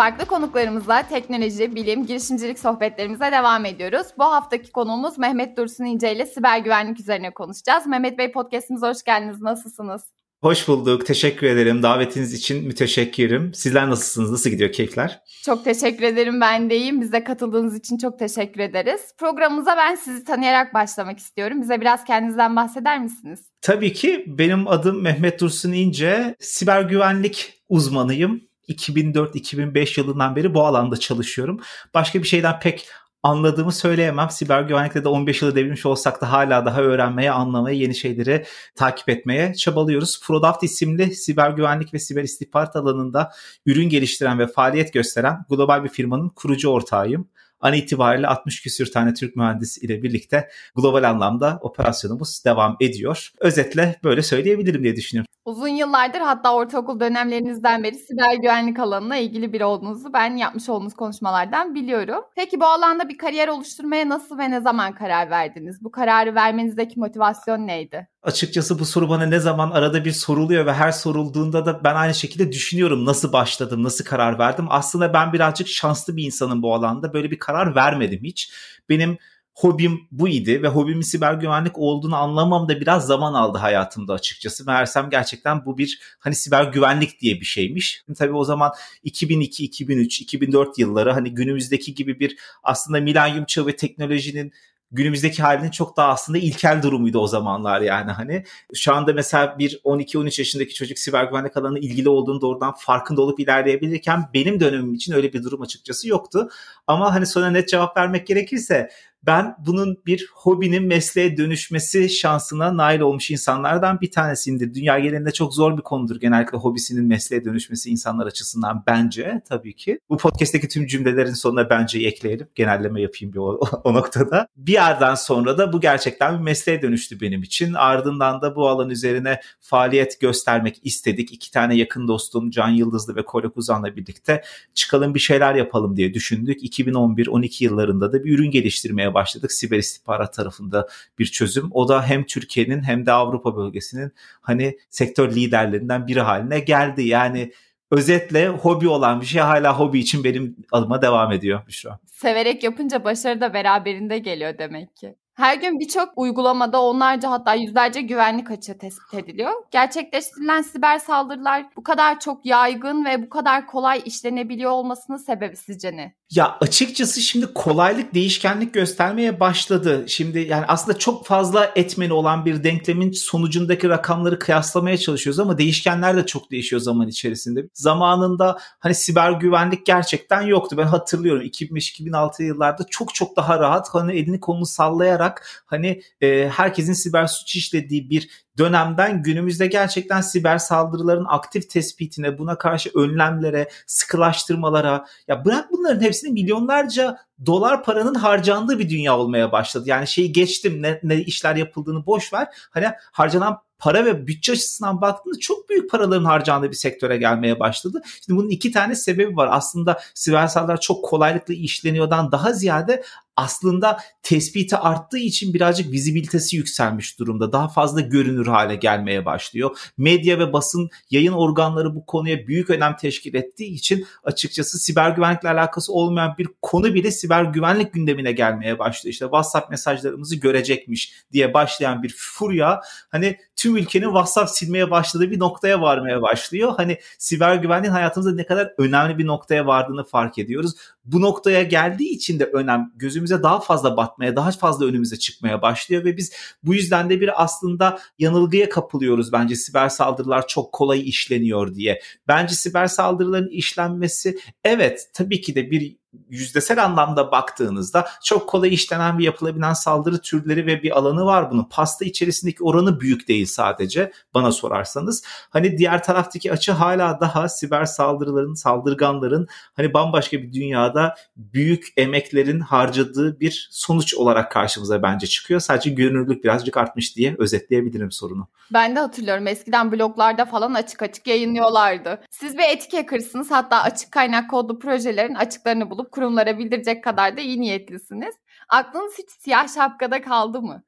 Farklı 0.00 0.26
konuklarımızla 0.26 1.02
teknoloji, 1.08 1.74
bilim, 1.74 2.06
girişimcilik 2.06 2.58
sohbetlerimize 2.58 3.32
devam 3.32 3.64
ediyoruz. 3.64 4.06
Bu 4.18 4.24
haftaki 4.24 4.72
konuğumuz 4.72 5.18
Mehmet 5.18 5.56
Dursun 5.56 5.84
İnce 5.84 6.14
ile 6.14 6.26
siber 6.26 6.58
güvenlik 6.58 7.00
üzerine 7.00 7.34
konuşacağız. 7.34 7.86
Mehmet 7.86 8.18
Bey 8.18 8.32
podcastimize 8.32 8.86
hoş 8.86 9.02
geldiniz. 9.02 9.42
Nasılsınız? 9.42 10.02
Hoş 10.42 10.68
bulduk. 10.68 11.06
Teşekkür 11.06 11.46
ederim. 11.46 11.82
Davetiniz 11.82 12.34
için 12.34 12.66
müteşekkirim. 12.66 13.54
Sizler 13.54 13.90
nasılsınız? 13.90 14.30
Nasıl 14.30 14.50
gidiyor 14.50 14.72
keyifler? 14.72 15.20
Çok 15.44 15.64
teşekkür 15.64 16.02
ederim. 16.02 16.40
Ben 16.40 16.70
de 16.70 16.76
iyiyim. 16.76 17.00
Bize 17.00 17.24
katıldığınız 17.24 17.76
için 17.76 17.98
çok 17.98 18.18
teşekkür 18.18 18.60
ederiz. 18.60 19.00
Programımıza 19.18 19.76
ben 19.76 19.94
sizi 19.94 20.24
tanıyarak 20.24 20.74
başlamak 20.74 21.18
istiyorum. 21.18 21.62
Bize 21.62 21.80
biraz 21.80 22.04
kendinizden 22.04 22.56
bahseder 22.56 23.00
misiniz? 23.00 23.40
Tabii 23.62 23.92
ki. 23.92 24.24
Benim 24.26 24.68
adım 24.68 25.02
Mehmet 25.02 25.40
Dursun 25.40 25.72
İnce. 25.72 26.34
Siber 26.40 26.82
güvenlik 26.82 27.62
uzmanıyım. 27.68 28.49
2004-2005 28.70 30.00
yılından 30.00 30.36
beri 30.36 30.54
bu 30.54 30.66
alanda 30.66 30.96
çalışıyorum. 30.96 31.60
Başka 31.94 32.22
bir 32.22 32.28
şeyden 32.28 32.60
pek 32.60 32.88
anladığımı 33.22 33.72
söyleyemem. 33.72 34.30
Siber 34.30 34.62
güvenlikte 34.62 35.04
de 35.04 35.08
15 35.08 35.42
yılı 35.42 35.54
devirmiş 35.54 35.86
olsak 35.86 36.20
da 36.20 36.32
hala 36.32 36.66
daha 36.66 36.80
öğrenmeye, 36.80 37.30
anlamaya, 37.30 37.76
yeni 37.76 37.94
şeyleri 37.94 38.44
takip 38.74 39.08
etmeye 39.08 39.54
çabalıyoruz. 39.54 40.20
Product 40.26 40.62
isimli 40.62 41.14
siber 41.14 41.50
güvenlik 41.50 41.94
ve 41.94 41.98
siber 41.98 42.22
istihbarat 42.22 42.76
alanında 42.76 43.32
ürün 43.66 43.88
geliştiren 43.88 44.38
ve 44.38 44.46
faaliyet 44.46 44.92
gösteren 44.92 45.44
global 45.50 45.84
bir 45.84 45.88
firmanın 45.88 46.28
kurucu 46.28 46.68
ortağıyım. 46.68 47.28
An 47.60 47.74
itibariyle 47.74 48.26
60 48.26 48.62
küsür 48.62 48.92
tane 48.92 49.14
Türk 49.14 49.36
mühendis 49.36 49.78
ile 49.78 50.02
birlikte 50.02 50.48
global 50.76 51.02
anlamda 51.02 51.58
operasyonumuz 51.62 52.44
devam 52.44 52.76
ediyor. 52.80 53.30
Özetle 53.40 53.96
böyle 54.04 54.22
söyleyebilirim 54.22 54.82
diye 54.82 54.96
düşünüyorum. 54.96 55.30
Uzun 55.44 55.68
yıllardır 55.68 56.18
hatta 56.18 56.54
ortaokul 56.54 57.00
dönemlerinizden 57.00 57.82
beri 57.82 57.94
siber 57.94 58.34
güvenlik 58.34 58.78
alanına 58.78 59.16
ilgili 59.16 59.52
biri 59.52 59.64
olduğunuzu 59.64 60.12
ben 60.12 60.36
yapmış 60.36 60.68
olduğunuz 60.68 60.94
konuşmalardan 60.94 61.74
biliyorum. 61.74 62.24
Peki 62.36 62.60
bu 62.60 62.64
alanda 62.64 63.08
bir 63.08 63.18
kariyer 63.18 63.48
oluşturmaya 63.48 64.08
nasıl 64.08 64.38
ve 64.38 64.50
ne 64.50 64.60
zaman 64.60 64.94
karar 64.94 65.30
verdiniz? 65.30 65.84
Bu 65.84 65.90
kararı 65.90 66.34
vermenizdeki 66.34 67.00
motivasyon 67.00 67.66
neydi? 67.66 68.08
Açıkçası 68.22 68.78
bu 68.78 68.84
soru 68.84 69.08
bana 69.08 69.26
ne 69.26 69.40
zaman 69.40 69.70
arada 69.70 70.04
bir 70.04 70.12
soruluyor 70.12 70.66
ve 70.66 70.72
her 70.72 70.92
sorulduğunda 70.92 71.66
da 71.66 71.84
ben 71.84 71.94
aynı 71.94 72.14
şekilde 72.14 72.52
düşünüyorum 72.52 73.04
nasıl 73.04 73.32
başladım, 73.32 73.82
nasıl 73.82 74.04
karar 74.04 74.38
verdim. 74.38 74.66
Aslında 74.68 75.12
ben 75.12 75.32
birazcık 75.32 75.68
şanslı 75.68 76.16
bir 76.16 76.24
insanım 76.24 76.62
bu 76.62 76.74
alanda. 76.74 77.12
Böyle 77.12 77.30
bir 77.30 77.38
karar 77.38 77.74
vermedim 77.74 78.20
hiç. 78.24 78.52
Benim 78.88 79.18
hobim 79.54 80.00
bu 80.10 80.28
idi 80.28 80.62
ve 80.62 80.68
hobimin 80.68 81.00
siber 81.00 81.34
güvenlik 81.34 81.78
olduğunu 81.78 82.16
anlamam 82.16 82.68
da 82.68 82.80
biraz 82.80 83.06
zaman 83.06 83.34
aldı 83.34 83.58
hayatımda 83.58 84.12
açıkçası. 84.12 84.64
Meğersem 84.64 85.10
gerçekten 85.10 85.64
bu 85.64 85.78
bir 85.78 86.00
hani 86.18 86.34
siber 86.34 86.64
güvenlik 86.64 87.20
diye 87.20 87.40
bir 87.40 87.46
şeymiş. 87.46 88.04
Tabii 88.18 88.34
o 88.34 88.44
zaman 88.44 88.72
2002, 89.02 89.64
2003, 89.64 90.20
2004 90.20 90.78
yılları 90.78 91.12
hani 91.12 91.34
günümüzdeki 91.34 91.94
gibi 91.94 92.20
bir 92.20 92.36
aslında 92.62 93.00
milenyum 93.00 93.44
çağı 93.44 93.66
ve 93.66 93.76
teknolojinin 93.76 94.52
günümüzdeki 94.92 95.42
halinin 95.42 95.70
çok 95.70 95.96
daha 95.96 96.08
aslında 96.08 96.38
ilkel 96.38 96.82
durumuydu 96.82 97.18
o 97.18 97.26
zamanlar 97.26 97.80
yani 97.80 98.10
hani. 98.10 98.44
Şu 98.74 98.94
anda 98.94 99.12
mesela 99.12 99.58
bir 99.58 99.80
12-13 99.84 100.40
yaşındaki 100.40 100.74
çocuk 100.74 100.98
siber 100.98 101.24
güvenlik 101.24 101.56
alanına 101.56 101.78
ilgili 101.78 102.08
olduğunu 102.08 102.40
doğrudan 102.40 102.74
farkında 102.78 103.22
olup 103.22 103.40
ilerleyebilirken 103.40 104.30
benim 104.34 104.60
dönemim 104.60 104.94
için 104.94 105.12
öyle 105.12 105.32
bir 105.32 105.42
durum 105.42 105.62
açıkçası 105.62 106.08
yoktu. 106.08 106.48
Ama 106.86 107.14
hani 107.14 107.26
sonra 107.26 107.50
net 107.50 107.68
cevap 107.68 107.96
vermek 107.96 108.26
gerekirse 108.26 108.90
ben 109.26 109.54
bunun 109.66 109.96
bir 110.06 110.28
hobinin 110.34 110.82
mesleğe 110.82 111.36
dönüşmesi 111.36 112.08
şansına 112.08 112.76
nail 112.76 113.00
olmuş 113.00 113.30
insanlardan 113.30 114.00
bir 114.00 114.10
tanesiyimdir. 114.10 114.74
Dünya 114.74 114.98
genelinde 114.98 115.30
çok 115.30 115.54
zor 115.54 115.76
bir 115.76 115.82
konudur 115.82 116.20
genellikle 116.20 116.58
hobisinin 116.58 117.04
mesleğe 117.04 117.44
dönüşmesi 117.44 117.90
insanlar 117.90 118.26
açısından 118.26 118.82
bence 118.86 119.42
tabii 119.48 119.76
ki. 119.76 119.98
Bu 120.08 120.16
podcast'teki 120.16 120.68
tüm 120.68 120.86
cümlelerin 120.86 121.32
sonuna 121.32 121.70
bence 121.70 121.98
ekleyelim. 121.98 122.48
Genelleme 122.54 123.02
yapayım 123.02 123.32
bir 123.32 123.38
o, 123.38 123.60
o 123.84 123.94
noktada. 123.94 124.46
Bir 124.56 124.72
yerden 124.72 125.14
sonra 125.14 125.58
da 125.58 125.72
bu 125.72 125.80
gerçekten 125.80 126.38
bir 126.38 126.44
mesleğe 126.44 126.82
dönüştü 126.82 127.20
benim 127.20 127.42
için. 127.42 127.74
Ardından 127.74 128.42
da 128.42 128.56
bu 128.56 128.68
alan 128.68 128.90
üzerine 128.90 129.40
faaliyet 129.60 130.20
göstermek 130.20 130.80
istedik. 130.82 131.32
İki 131.32 131.50
tane 131.50 131.76
yakın 131.76 132.08
dostum 132.08 132.50
Can 132.50 132.68
Yıldızlı 132.68 133.16
ve 133.16 133.24
Kore 133.24 133.48
Kuzan'la 133.48 133.96
birlikte 133.96 134.42
çıkalım 134.74 135.14
bir 135.14 135.20
şeyler 135.20 135.54
yapalım 135.54 135.96
diye 135.96 136.14
düşündük. 136.14 136.62
2011-12 136.62 137.64
yıllarında 137.64 138.12
da 138.12 138.24
bir 138.24 138.34
ürün 138.34 138.50
geliştirmeye 138.50 139.09
başladık. 139.14 139.52
Siber 139.52 139.78
istihbarat 139.78 140.34
tarafında 140.34 140.88
bir 141.18 141.26
çözüm. 141.26 141.68
O 141.72 141.88
da 141.88 142.02
hem 142.02 142.24
Türkiye'nin 142.24 142.82
hem 142.82 143.06
de 143.06 143.12
Avrupa 143.12 143.56
bölgesinin 143.56 144.12
hani 144.40 144.78
sektör 144.90 145.34
liderlerinden 145.34 146.06
biri 146.06 146.20
haline 146.20 146.60
geldi. 146.60 147.02
Yani 147.02 147.52
özetle 147.90 148.48
hobi 148.48 148.88
olan 148.88 149.20
bir 149.20 149.26
şey 149.26 149.42
hala 149.42 149.78
hobi 149.78 149.98
için 149.98 150.24
benim 150.24 150.56
adıma 150.72 151.02
devam 151.02 151.32
ediyor 151.32 151.66
Büşra. 151.66 151.98
Severek 152.06 152.62
yapınca 152.64 153.04
başarı 153.04 153.40
da 153.40 153.54
beraberinde 153.54 154.18
geliyor 154.18 154.58
demek 154.58 154.96
ki. 154.96 155.14
Her 155.34 155.56
gün 155.56 155.80
birçok 155.80 156.12
uygulamada 156.16 156.82
onlarca 156.82 157.30
hatta 157.30 157.54
yüzlerce 157.54 158.00
güvenlik 158.00 158.50
açığı 158.50 158.78
tespit 158.78 159.14
ediliyor. 159.14 159.52
Gerçekleştirilen 159.70 160.62
siber 160.62 160.98
saldırılar 160.98 161.66
bu 161.76 161.82
kadar 161.82 162.20
çok 162.20 162.46
yaygın 162.46 163.04
ve 163.04 163.22
bu 163.22 163.28
kadar 163.28 163.66
kolay 163.66 164.02
işlenebiliyor 164.04 164.70
olmasının 164.70 165.16
sebebi 165.16 165.56
sizce 165.56 165.96
ne? 165.96 166.14
Ya 166.30 166.56
açıkçası 166.60 167.20
şimdi 167.20 167.46
kolaylık 167.54 168.14
değişkenlik 168.14 168.74
göstermeye 168.74 169.40
başladı. 169.40 170.04
Şimdi 170.08 170.38
yani 170.38 170.64
aslında 170.68 170.98
çok 170.98 171.26
fazla 171.26 171.72
etmeni 171.76 172.12
olan 172.12 172.44
bir 172.44 172.64
denklemin 172.64 173.12
sonucundaki 173.12 173.88
rakamları 173.88 174.38
kıyaslamaya 174.38 174.98
çalışıyoruz 174.98 175.40
ama 175.40 175.58
değişkenler 175.58 176.16
de 176.16 176.26
çok 176.26 176.50
değişiyor 176.50 176.82
zaman 176.82 177.08
içerisinde. 177.08 177.68
Zamanında 177.74 178.58
hani 178.78 178.94
siber 178.94 179.32
güvenlik 179.32 179.86
gerçekten 179.86 180.42
yoktu. 180.42 180.76
Ben 180.78 180.86
hatırlıyorum 180.86 181.42
2005-2006 181.42 182.42
yıllarda 182.42 182.86
çok 182.90 183.14
çok 183.14 183.36
daha 183.36 183.58
rahat 183.58 183.88
hani 183.92 184.12
elini 184.12 184.40
kolunu 184.40 184.66
sallayarak 184.66 185.64
hani 185.66 186.02
e, 186.20 186.48
herkesin 186.48 186.92
siber 186.92 187.26
suç 187.26 187.56
işlediği 187.56 188.10
bir 188.10 188.30
dönemden 188.58 189.22
günümüzde 189.22 189.66
gerçekten 189.66 190.20
siber 190.20 190.58
saldırıların 190.58 191.26
aktif 191.28 191.70
tespitine, 191.70 192.38
buna 192.38 192.58
karşı 192.58 192.90
önlemlere, 192.94 193.68
sıkılaştırmalara 193.86 195.06
ya 195.28 195.44
bırak 195.44 195.72
bunların 195.72 196.00
hepsini 196.00 196.32
milyonlarca 196.32 197.18
dolar 197.46 197.84
paranın 197.84 198.14
harcandığı 198.14 198.78
bir 198.78 198.90
dünya 198.90 199.18
olmaya 199.18 199.52
başladı. 199.52 199.84
Yani 199.88 200.06
şeyi 200.06 200.32
geçtim 200.32 200.82
ne, 200.82 201.00
ne 201.02 201.16
işler 201.16 201.56
yapıldığını 201.56 202.06
boş 202.06 202.32
ver. 202.32 202.48
Hani 202.70 202.86
harcanan 203.12 203.58
para 203.80 204.04
ve 204.04 204.26
bütçe 204.26 204.52
açısından 204.52 205.00
baktığında 205.00 205.38
çok 205.38 205.68
büyük 205.68 205.90
paraların 205.90 206.24
harcandığı 206.24 206.70
bir 206.70 206.76
sektöre 206.76 207.16
gelmeye 207.16 207.60
başladı. 207.60 208.02
Şimdi 208.26 208.38
bunun 208.38 208.48
iki 208.48 208.72
tane 208.72 208.94
sebebi 208.94 209.36
var. 209.36 209.48
Aslında 209.52 210.00
siber 210.14 210.46
saldırılar 210.46 210.80
çok 210.80 211.04
kolaylıkla 211.04 211.54
işleniyordan 211.54 212.32
daha 212.32 212.52
ziyade 212.52 213.02
aslında 213.40 214.00
tespiti 214.22 214.76
arttığı 214.76 215.18
için 215.18 215.54
birazcık 215.54 215.92
vizibilitesi 215.92 216.56
yükselmiş 216.56 217.18
durumda. 217.18 217.52
Daha 217.52 217.68
fazla 217.68 218.00
görünür 218.00 218.46
hale 218.46 218.76
gelmeye 218.76 219.24
başlıyor. 219.24 219.78
Medya 219.98 220.38
ve 220.38 220.52
basın 220.52 220.90
yayın 221.10 221.32
organları 221.32 221.94
bu 221.94 222.06
konuya 222.06 222.46
büyük 222.46 222.70
önem 222.70 222.96
teşkil 222.96 223.34
ettiği 223.34 223.74
için 223.74 224.06
açıkçası 224.24 224.78
siber 224.78 225.10
güvenlikle 225.10 225.48
alakası 225.48 225.92
olmayan 225.92 226.34
bir 226.38 226.48
konu 226.62 226.94
bile 226.94 227.10
siber 227.10 227.44
güvenlik 227.44 227.92
gündemine 227.92 228.32
gelmeye 228.32 228.78
başlıyor. 228.78 229.12
İşte 229.12 229.24
WhatsApp 229.24 229.70
mesajlarımızı 229.70 230.36
görecekmiş 230.36 231.12
diye 231.32 231.54
başlayan 231.54 232.02
bir 232.02 232.14
furya 232.18 232.80
hani 233.10 233.36
tüm 233.56 233.69
ülkenin 233.76 234.06
WhatsApp 234.06 234.50
silmeye 234.50 234.90
başladığı 234.90 235.30
bir 235.30 235.38
noktaya 235.38 235.80
varmaya 235.80 236.22
başlıyor. 236.22 236.72
Hani 236.76 236.98
siber 237.18 237.54
güvenliğin 237.54 237.92
hayatımızda 237.92 238.34
ne 238.34 238.46
kadar 238.46 238.74
önemli 238.78 239.18
bir 239.18 239.26
noktaya 239.26 239.66
vardığını 239.66 240.04
fark 240.04 240.38
ediyoruz. 240.38 240.74
Bu 241.04 241.20
noktaya 241.20 241.62
geldiği 241.62 242.08
için 242.08 242.38
de 242.38 242.44
önem 242.44 242.92
gözümüze 242.96 243.42
daha 243.42 243.60
fazla 243.60 243.96
batmaya, 243.96 244.36
daha 244.36 244.50
fazla 244.50 244.86
önümüze 244.86 245.18
çıkmaya 245.18 245.62
başlıyor 245.62 246.04
ve 246.04 246.16
biz 246.16 246.32
bu 246.62 246.74
yüzden 246.74 247.10
de 247.10 247.20
bir 247.20 247.42
aslında 247.44 247.98
yanılgıya 248.18 248.68
kapılıyoruz 248.68 249.32
bence 249.32 249.54
siber 249.54 249.88
saldırılar 249.88 250.46
çok 250.46 250.72
kolay 250.72 251.08
işleniyor 251.08 251.74
diye. 251.74 252.00
Bence 252.28 252.54
siber 252.54 252.86
saldırıların 252.86 253.48
işlenmesi 253.48 254.38
evet 254.64 255.10
tabii 255.14 255.40
ki 255.40 255.54
de 255.54 255.70
bir 255.70 255.99
yüzdesel 256.28 256.84
anlamda 256.84 257.30
baktığınızda 257.30 258.08
çok 258.24 258.48
kolay 258.48 258.74
işlenen 258.74 259.18
ve 259.18 259.22
yapılabilen 259.22 259.72
saldırı 259.72 260.20
türleri 260.20 260.66
ve 260.66 260.82
bir 260.82 260.98
alanı 260.98 261.24
var 261.24 261.50
bunun. 261.50 261.64
Pasta 261.64 262.04
içerisindeki 262.04 262.64
oranı 262.64 263.00
büyük 263.00 263.28
değil 263.28 263.46
sadece 263.46 264.12
bana 264.34 264.52
sorarsanız. 264.52 265.24
Hani 265.50 265.78
diğer 265.78 266.02
taraftaki 266.02 266.52
açı 266.52 266.72
hala 266.72 267.20
daha 267.20 267.48
siber 267.48 267.84
saldırıların, 267.84 268.54
saldırganların 268.54 269.46
hani 269.76 269.94
bambaşka 269.94 270.38
bir 270.38 270.52
dünyada 270.52 271.14
büyük 271.36 271.88
emeklerin 271.96 272.60
harcadığı 272.60 273.40
bir 273.40 273.68
sonuç 273.70 274.14
olarak 274.14 274.52
karşımıza 274.52 275.02
bence 275.02 275.26
çıkıyor. 275.26 275.60
Sadece 275.60 275.90
görünürlük 275.90 276.44
birazcık 276.44 276.76
artmış 276.76 277.16
diye 277.16 277.36
özetleyebilirim 277.38 278.12
sorunu. 278.12 278.48
Ben 278.72 278.96
de 278.96 279.00
hatırlıyorum 279.00 279.46
eskiden 279.46 279.92
bloglarda 279.92 280.44
falan 280.44 280.74
açık 280.74 281.02
açık 281.02 281.26
yayınlıyorlardı. 281.26 282.20
Siz 282.30 282.58
bir 282.58 282.62
etik 282.62 282.92
hackersınız 282.92 283.50
hatta 283.50 283.82
açık 283.82 284.12
kaynak 284.12 284.50
kodlu 284.50 284.78
projelerin 284.78 285.34
açıklarını 285.34 285.90
bulup 285.90 285.99
bulup 286.00 286.12
kurumlara 286.12 286.58
bildirecek 286.58 287.04
kadar 287.04 287.36
da 287.36 287.40
iyi 287.40 287.60
niyetlisiniz. 287.60 288.34
Aklınız 288.68 289.18
hiç 289.18 289.30
siyah 289.30 289.74
şapkada 289.74 290.22
kaldı 290.22 290.62
mı? 290.62 290.82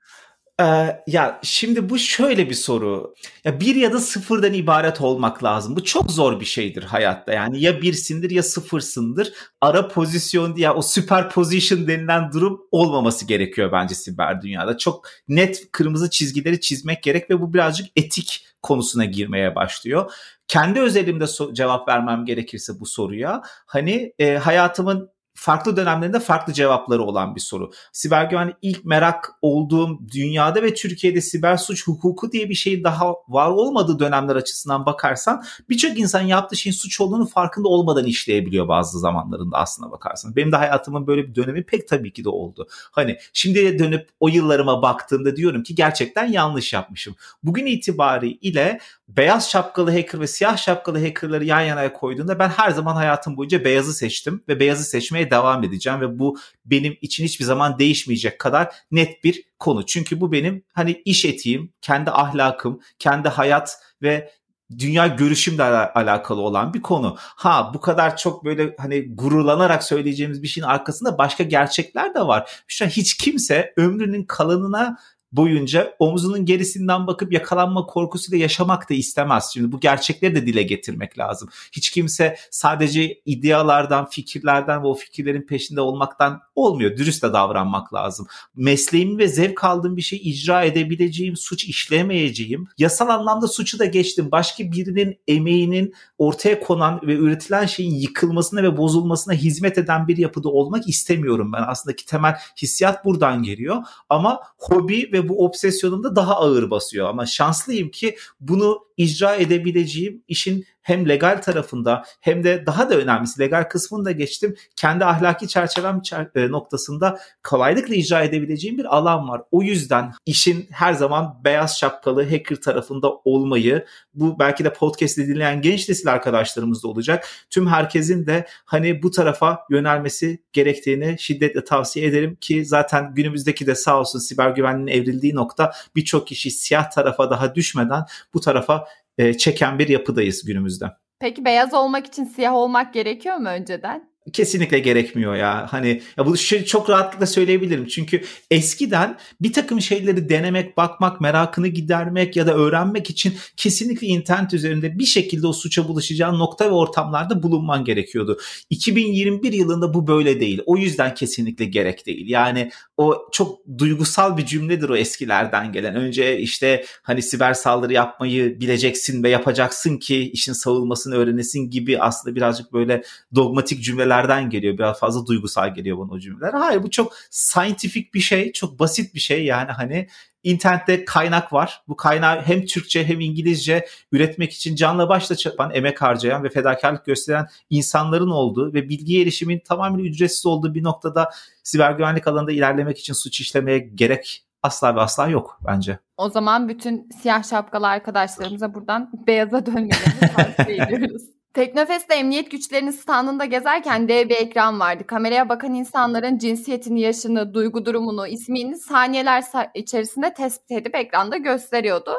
Ee, 0.62 1.02
ya 1.06 1.40
şimdi 1.42 1.90
bu 1.90 1.98
şöyle 1.98 2.50
bir 2.50 2.54
soru. 2.54 3.14
Ya 3.44 3.60
bir 3.60 3.74
ya 3.76 3.92
da 3.92 4.00
sıfırdan 4.00 4.52
ibaret 4.52 5.00
olmak 5.00 5.44
lazım. 5.44 5.76
Bu 5.76 5.84
çok 5.84 6.10
zor 6.10 6.40
bir 6.40 6.44
şeydir 6.44 6.82
hayatta. 6.82 7.32
Yani 7.32 7.60
ya 7.62 7.82
birsindir 7.82 8.30
ya 8.30 8.42
sıfırsındır. 8.42 9.32
Ara 9.60 9.88
pozisyon 9.88 10.56
diye 10.56 10.70
o 10.70 10.82
süper 10.82 11.30
position 11.30 11.86
denilen 11.88 12.32
durum 12.32 12.60
olmaması 12.70 13.26
gerekiyor 13.26 13.72
bence 13.72 13.94
siber 13.94 14.42
dünyada. 14.42 14.78
Çok 14.78 15.08
net 15.28 15.72
kırmızı 15.72 16.10
çizgileri 16.10 16.60
çizmek 16.60 17.02
gerek 17.02 17.30
ve 17.30 17.40
bu 17.40 17.54
birazcık 17.54 17.86
etik 17.96 18.46
konusuna 18.62 19.04
girmeye 19.04 19.54
başlıyor. 19.54 20.12
Kendi 20.48 20.80
özelimde 20.80 21.24
so- 21.24 21.54
cevap 21.54 21.88
vermem 21.88 22.24
gerekirse 22.24 22.80
bu 22.80 22.86
soruya 22.86 23.42
hani 23.66 24.12
e, 24.18 24.34
hayatımın 24.36 25.10
farklı 25.42 25.76
dönemlerinde 25.76 26.20
farklı 26.20 26.52
cevapları 26.52 27.02
olan 27.02 27.34
bir 27.34 27.40
soru. 27.40 27.70
Siber 27.92 28.24
güvenlik 28.24 28.56
ilk 28.62 28.84
merak 28.84 29.30
olduğum 29.42 29.98
dünyada 30.12 30.62
ve 30.62 30.74
Türkiye'de 30.74 31.20
siber 31.20 31.56
suç 31.56 31.86
hukuku 31.86 32.32
diye 32.32 32.48
bir 32.48 32.54
şey 32.54 32.84
daha 32.84 33.14
var 33.28 33.50
olmadığı 33.50 33.98
dönemler 33.98 34.36
açısından 34.36 34.86
bakarsan 34.86 35.44
birçok 35.68 35.98
insan 35.98 36.20
yaptığı 36.20 36.56
şeyin 36.56 36.74
suç 36.74 37.00
olduğunu 37.00 37.26
farkında 37.26 37.68
olmadan 37.68 38.04
işleyebiliyor 38.04 38.68
bazı 38.68 38.98
zamanlarında 38.98 39.56
aslına 39.56 39.90
bakarsan. 39.90 40.36
Benim 40.36 40.52
de 40.52 40.56
hayatımın 40.56 41.06
böyle 41.06 41.28
bir 41.28 41.34
dönemi 41.34 41.64
pek 41.66 41.88
tabii 41.88 42.12
ki 42.12 42.24
de 42.24 42.28
oldu. 42.28 42.66
Hani 42.90 43.18
şimdi 43.32 43.78
dönüp 43.78 44.08
o 44.20 44.28
yıllarıma 44.28 44.82
baktığımda 44.82 45.36
diyorum 45.36 45.62
ki 45.62 45.74
gerçekten 45.74 46.26
yanlış 46.26 46.72
yapmışım. 46.72 47.14
Bugün 47.42 47.66
itibariyle 47.66 48.78
beyaz 49.08 49.50
şapkalı 49.50 49.90
hacker 49.90 50.20
ve 50.20 50.26
siyah 50.26 50.56
şapkalı 50.56 50.98
hackerları 50.98 51.44
yan 51.44 51.60
yana 51.60 51.92
koyduğunda 51.92 52.38
ben 52.38 52.48
her 52.48 52.70
zaman 52.70 52.94
hayatım 52.94 53.36
boyunca 53.36 53.64
beyazı 53.64 53.94
seçtim 53.94 54.42
ve 54.48 54.60
beyazı 54.60 54.84
seçmeye 54.84 55.30
devam 55.32 55.64
edeceğim 55.64 56.00
ve 56.00 56.18
bu 56.18 56.38
benim 56.64 56.96
için 57.00 57.24
hiçbir 57.24 57.44
zaman 57.44 57.78
değişmeyecek 57.78 58.38
kadar 58.38 58.74
net 58.90 59.24
bir 59.24 59.44
konu. 59.58 59.86
Çünkü 59.86 60.20
bu 60.20 60.32
benim 60.32 60.64
hani 60.72 61.02
iş 61.04 61.24
etiğim, 61.24 61.72
kendi 61.80 62.10
ahlakım, 62.10 62.80
kendi 62.98 63.28
hayat 63.28 63.78
ve 64.02 64.30
dünya 64.78 65.06
görüşümle 65.06 65.62
alakalı 65.62 66.40
olan 66.40 66.74
bir 66.74 66.82
konu. 66.82 67.16
Ha 67.18 67.70
bu 67.74 67.80
kadar 67.80 68.16
çok 68.16 68.44
böyle 68.44 68.76
hani 68.78 69.14
gururlanarak 69.14 69.84
söyleyeceğimiz 69.84 70.42
bir 70.42 70.48
şeyin 70.48 70.66
arkasında 70.66 71.18
başka 71.18 71.44
gerçekler 71.44 72.14
de 72.14 72.20
var. 72.26 72.62
Şu 72.66 72.84
an 72.84 72.88
hiç 72.88 73.16
kimse 73.16 73.72
ömrünün 73.76 74.24
kalanına 74.24 74.96
boyunca 75.32 75.94
omzunun 75.98 76.44
gerisinden 76.44 77.06
bakıp 77.06 77.32
yakalanma 77.32 77.86
korkusuyla 77.86 78.38
yaşamak 78.38 78.90
da 78.90 78.94
istemez. 78.94 79.50
Şimdi 79.54 79.72
bu 79.72 79.80
gerçekleri 79.80 80.34
de 80.34 80.46
dile 80.46 80.62
getirmek 80.62 81.18
lazım. 81.18 81.48
Hiç 81.72 81.90
kimse 81.90 82.36
sadece 82.50 83.20
idealardan, 83.26 84.08
fikirlerden 84.10 84.82
ve 84.82 84.86
o 84.86 84.94
fikirlerin 84.94 85.42
peşinde 85.42 85.80
olmaktan 85.80 86.40
olmuyor. 86.54 86.96
Dürüst 86.96 87.22
de 87.22 87.32
davranmak 87.32 87.94
lazım. 87.94 88.26
Mesleğimi 88.56 89.18
ve 89.18 89.28
zevk 89.28 89.64
aldığım 89.64 89.96
bir 89.96 90.02
şey 90.02 90.20
icra 90.22 90.64
edebileceğim, 90.64 91.36
suç 91.36 91.64
işlemeyeceğim. 91.64 92.68
Yasal 92.78 93.08
anlamda 93.08 93.48
suçu 93.48 93.78
da 93.78 93.84
geçtim. 93.84 94.28
Başka 94.32 94.64
birinin 94.72 95.18
emeğinin 95.28 95.94
ortaya 96.18 96.60
konan 96.60 97.00
ve 97.02 97.14
üretilen 97.14 97.66
şeyin 97.66 97.94
yıkılmasına 97.94 98.62
ve 98.62 98.76
bozulmasına 98.76 99.34
hizmet 99.34 99.78
eden 99.78 100.08
bir 100.08 100.16
yapıda 100.16 100.48
olmak 100.48 100.88
istemiyorum 100.88 101.52
ben. 101.52 101.64
Aslında 101.66 101.96
ki 101.96 102.06
temel 102.06 102.36
hissiyat 102.62 103.04
buradan 103.04 103.42
geliyor. 103.42 103.82
Ama 104.08 104.40
hobi 104.58 105.10
ve 105.12 105.21
bu 105.28 105.44
obsesyonumda 105.44 106.16
daha 106.16 106.36
ağır 106.36 106.70
basıyor. 106.70 107.08
Ama 107.08 107.26
şanslıyım 107.26 107.90
ki 107.90 108.16
bunu 108.40 108.78
icra 108.96 109.36
edebileceğim 109.36 110.22
işin 110.28 110.64
hem 110.82 111.08
legal 111.08 111.42
tarafında 111.42 112.04
hem 112.20 112.44
de 112.44 112.66
daha 112.66 112.90
da 112.90 112.96
önemlisi 112.96 113.40
legal 113.40 113.62
kısmını 113.62 114.04
da 114.04 114.12
geçtim. 114.12 114.56
Kendi 114.76 115.04
ahlaki 115.04 115.48
çerçevem 115.48 116.02
e, 116.34 116.50
noktasında 116.50 117.18
kolaylıkla 117.42 117.94
icra 117.94 118.22
edebileceğim 118.22 118.78
bir 118.78 118.96
alan 118.96 119.28
var. 119.28 119.42
O 119.50 119.62
yüzden 119.62 120.12
işin 120.26 120.66
her 120.70 120.92
zaman 120.92 121.40
beyaz 121.44 121.78
şapkalı 121.78 122.30
hacker 122.30 122.56
tarafında 122.56 123.12
olmayı 123.24 123.84
bu 124.14 124.38
belki 124.38 124.64
de 124.64 124.72
podcast'i 124.72 125.28
dinleyen 125.28 125.62
genç 125.62 125.88
nesil 125.88 126.12
arkadaşlarımız 126.12 126.82
da 126.82 126.88
olacak. 126.88 127.28
Tüm 127.50 127.66
herkesin 127.66 128.26
de 128.26 128.46
hani 128.64 129.02
bu 129.02 129.10
tarafa 129.10 129.58
yönelmesi 129.70 130.42
gerektiğini 130.52 131.16
şiddetle 131.18 131.64
tavsiye 131.64 132.06
ederim 132.06 132.36
ki 132.40 132.64
zaten 132.64 133.14
günümüzdeki 133.14 133.66
de 133.66 133.74
sağ 133.74 134.00
olsun 134.00 134.18
siber 134.18 134.50
güvenliğin 134.50 135.00
evrildiği 135.00 135.34
nokta 135.34 135.72
birçok 135.96 136.26
kişi 136.26 136.50
siyah 136.50 136.90
tarafa 136.90 137.30
daha 137.30 137.54
düşmeden 137.54 138.04
bu 138.34 138.40
tarafa 138.40 138.84
e, 139.18 139.36
çeken 139.36 139.78
bir 139.78 139.88
yapıdayız 139.88 140.44
günümüzde. 140.44 140.86
Peki 141.20 141.44
beyaz 141.44 141.74
olmak 141.74 142.06
için 142.06 142.24
siyah 142.24 142.54
olmak 142.54 142.94
gerekiyor 142.94 143.36
mu 143.36 143.48
önceden? 143.48 144.11
Kesinlikle 144.32 144.78
gerekmiyor 144.78 145.34
ya. 145.34 145.66
Hani 145.70 146.02
ya 146.18 146.26
bu 146.26 146.36
şey 146.36 146.64
çok 146.64 146.90
rahatlıkla 146.90 147.26
söyleyebilirim. 147.26 147.86
Çünkü 147.86 148.24
eskiden 148.50 149.18
bir 149.40 149.52
takım 149.52 149.80
şeyleri 149.80 150.28
denemek, 150.28 150.76
bakmak, 150.76 151.20
merakını 151.20 151.68
gidermek 151.68 152.36
ya 152.36 152.46
da 152.46 152.54
öğrenmek 152.54 153.10
için 153.10 153.34
kesinlikle 153.56 154.06
internet 154.06 154.54
üzerinde 154.54 154.98
bir 154.98 155.04
şekilde 155.04 155.46
o 155.46 155.52
suça 155.52 155.88
bulaşacağın 155.88 156.38
nokta 156.38 156.64
ve 156.64 156.70
ortamlarda 156.70 157.42
bulunman 157.42 157.84
gerekiyordu. 157.84 158.38
2021 158.70 159.52
yılında 159.52 159.94
bu 159.94 160.06
böyle 160.06 160.40
değil. 160.40 160.60
O 160.66 160.76
yüzden 160.76 161.14
kesinlikle 161.14 161.64
gerek 161.64 162.06
değil. 162.06 162.28
Yani 162.28 162.70
o 162.96 163.28
çok 163.32 163.78
duygusal 163.78 164.36
bir 164.36 164.46
cümledir 164.46 164.88
o 164.88 164.96
eskilerden 164.96 165.72
gelen. 165.72 165.94
Önce 165.94 166.38
işte 166.38 166.84
hani 167.02 167.22
siber 167.22 167.54
saldırı 167.54 167.92
yapmayı 167.92 168.60
bileceksin 168.60 169.22
ve 169.22 169.28
yapacaksın 169.28 169.96
ki 169.96 170.30
işin 170.30 170.52
savunmasını 170.52 171.14
öğrenesin 171.14 171.70
gibi 171.70 172.00
aslında 172.00 172.36
birazcık 172.36 172.72
böyle 172.72 173.02
dogmatik 173.34 173.82
cümleler 173.82 174.11
cümlelerden 174.12 174.50
geliyor. 174.50 174.78
Biraz 174.78 175.00
fazla 175.00 175.26
duygusal 175.26 175.74
geliyor 175.74 175.98
bana 175.98 176.12
o 176.12 176.18
cümleler. 176.18 176.52
Hayır 176.52 176.82
bu 176.82 176.90
çok 176.90 177.12
scientific 177.30 178.12
bir 178.14 178.20
şey. 178.20 178.52
Çok 178.52 178.78
basit 178.78 179.14
bir 179.14 179.20
şey 179.20 179.44
yani 179.44 179.70
hani 179.70 180.08
internette 180.42 181.04
kaynak 181.04 181.52
var. 181.52 181.82
Bu 181.88 181.96
kaynağı 181.96 182.42
hem 182.42 182.66
Türkçe 182.66 183.04
hem 183.04 183.20
İngilizce 183.20 183.86
üretmek 184.12 184.52
için 184.52 184.76
canla 184.76 185.08
başla 185.08 185.36
çapan, 185.36 185.70
emek 185.74 186.02
harcayan 186.02 186.44
ve 186.44 186.48
fedakarlık 186.48 187.06
gösteren 187.06 187.46
insanların 187.70 188.30
olduğu 188.30 188.74
ve 188.74 188.88
bilgi 188.88 189.22
erişimin 189.22 189.58
tamamen 189.58 189.98
ücretsiz 189.98 190.46
olduğu 190.46 190.74
bir 190.74 190.82
noktada 190.82 191.30
siber 191.62 191.92
güvenlik 191.92 192.26
alanında 192.26 192.52
ilerlemek 192.52 192.98
için 192.98 193.14
suç 193.14 193.40
işlemeye 193.40 193.78
gerek 193.78 194.44
asla 194.62 194.96
ve 194.96 195.00
asla 195.00 195.28
yok 195.28 195.60
bence. 195.66 195.98
O 196.16 196.30
zaman 196.30 196.68
bütün 196.68 197.08
siyah 197.22 197.44
şapkalı 197.50 197.88
arkadaşlarımıza 197.88 198.74
buradan 198.74 199.10
beyaza 199.26 199.66
dönmelerini 199.66 200.34
tavsiye 200.36 200.76
ediyoruz. 200.88 201.22
Teknofest'te 201.54 202.14
emniyet 202.14 202.50
güçlerinin 202.50 202.90
standında 202.90 203.44
gezerken 203.44 204.08
dev 204.08 204.28
bir 204.28 204.36
ekran 204.36 204.80
vardı. 204.80 205.06
Kameraya 205.06 205.48
bakan 205.48 205.74
insanların 205.74 206.38
cinsiyetini, 206.38 207.00
yaşını, 207.00 207.54
duygu 207.54 207.86
durumunu, 207.86 208.26
ismini 208.26 208.78
saniyeler 208.78 209.44
içerisinde 209.74 210.34
tespit 210.34 210.70
edip 210.70 210.94
ekranda 210.94 211.36
gösteriyordu. 211.36 212.14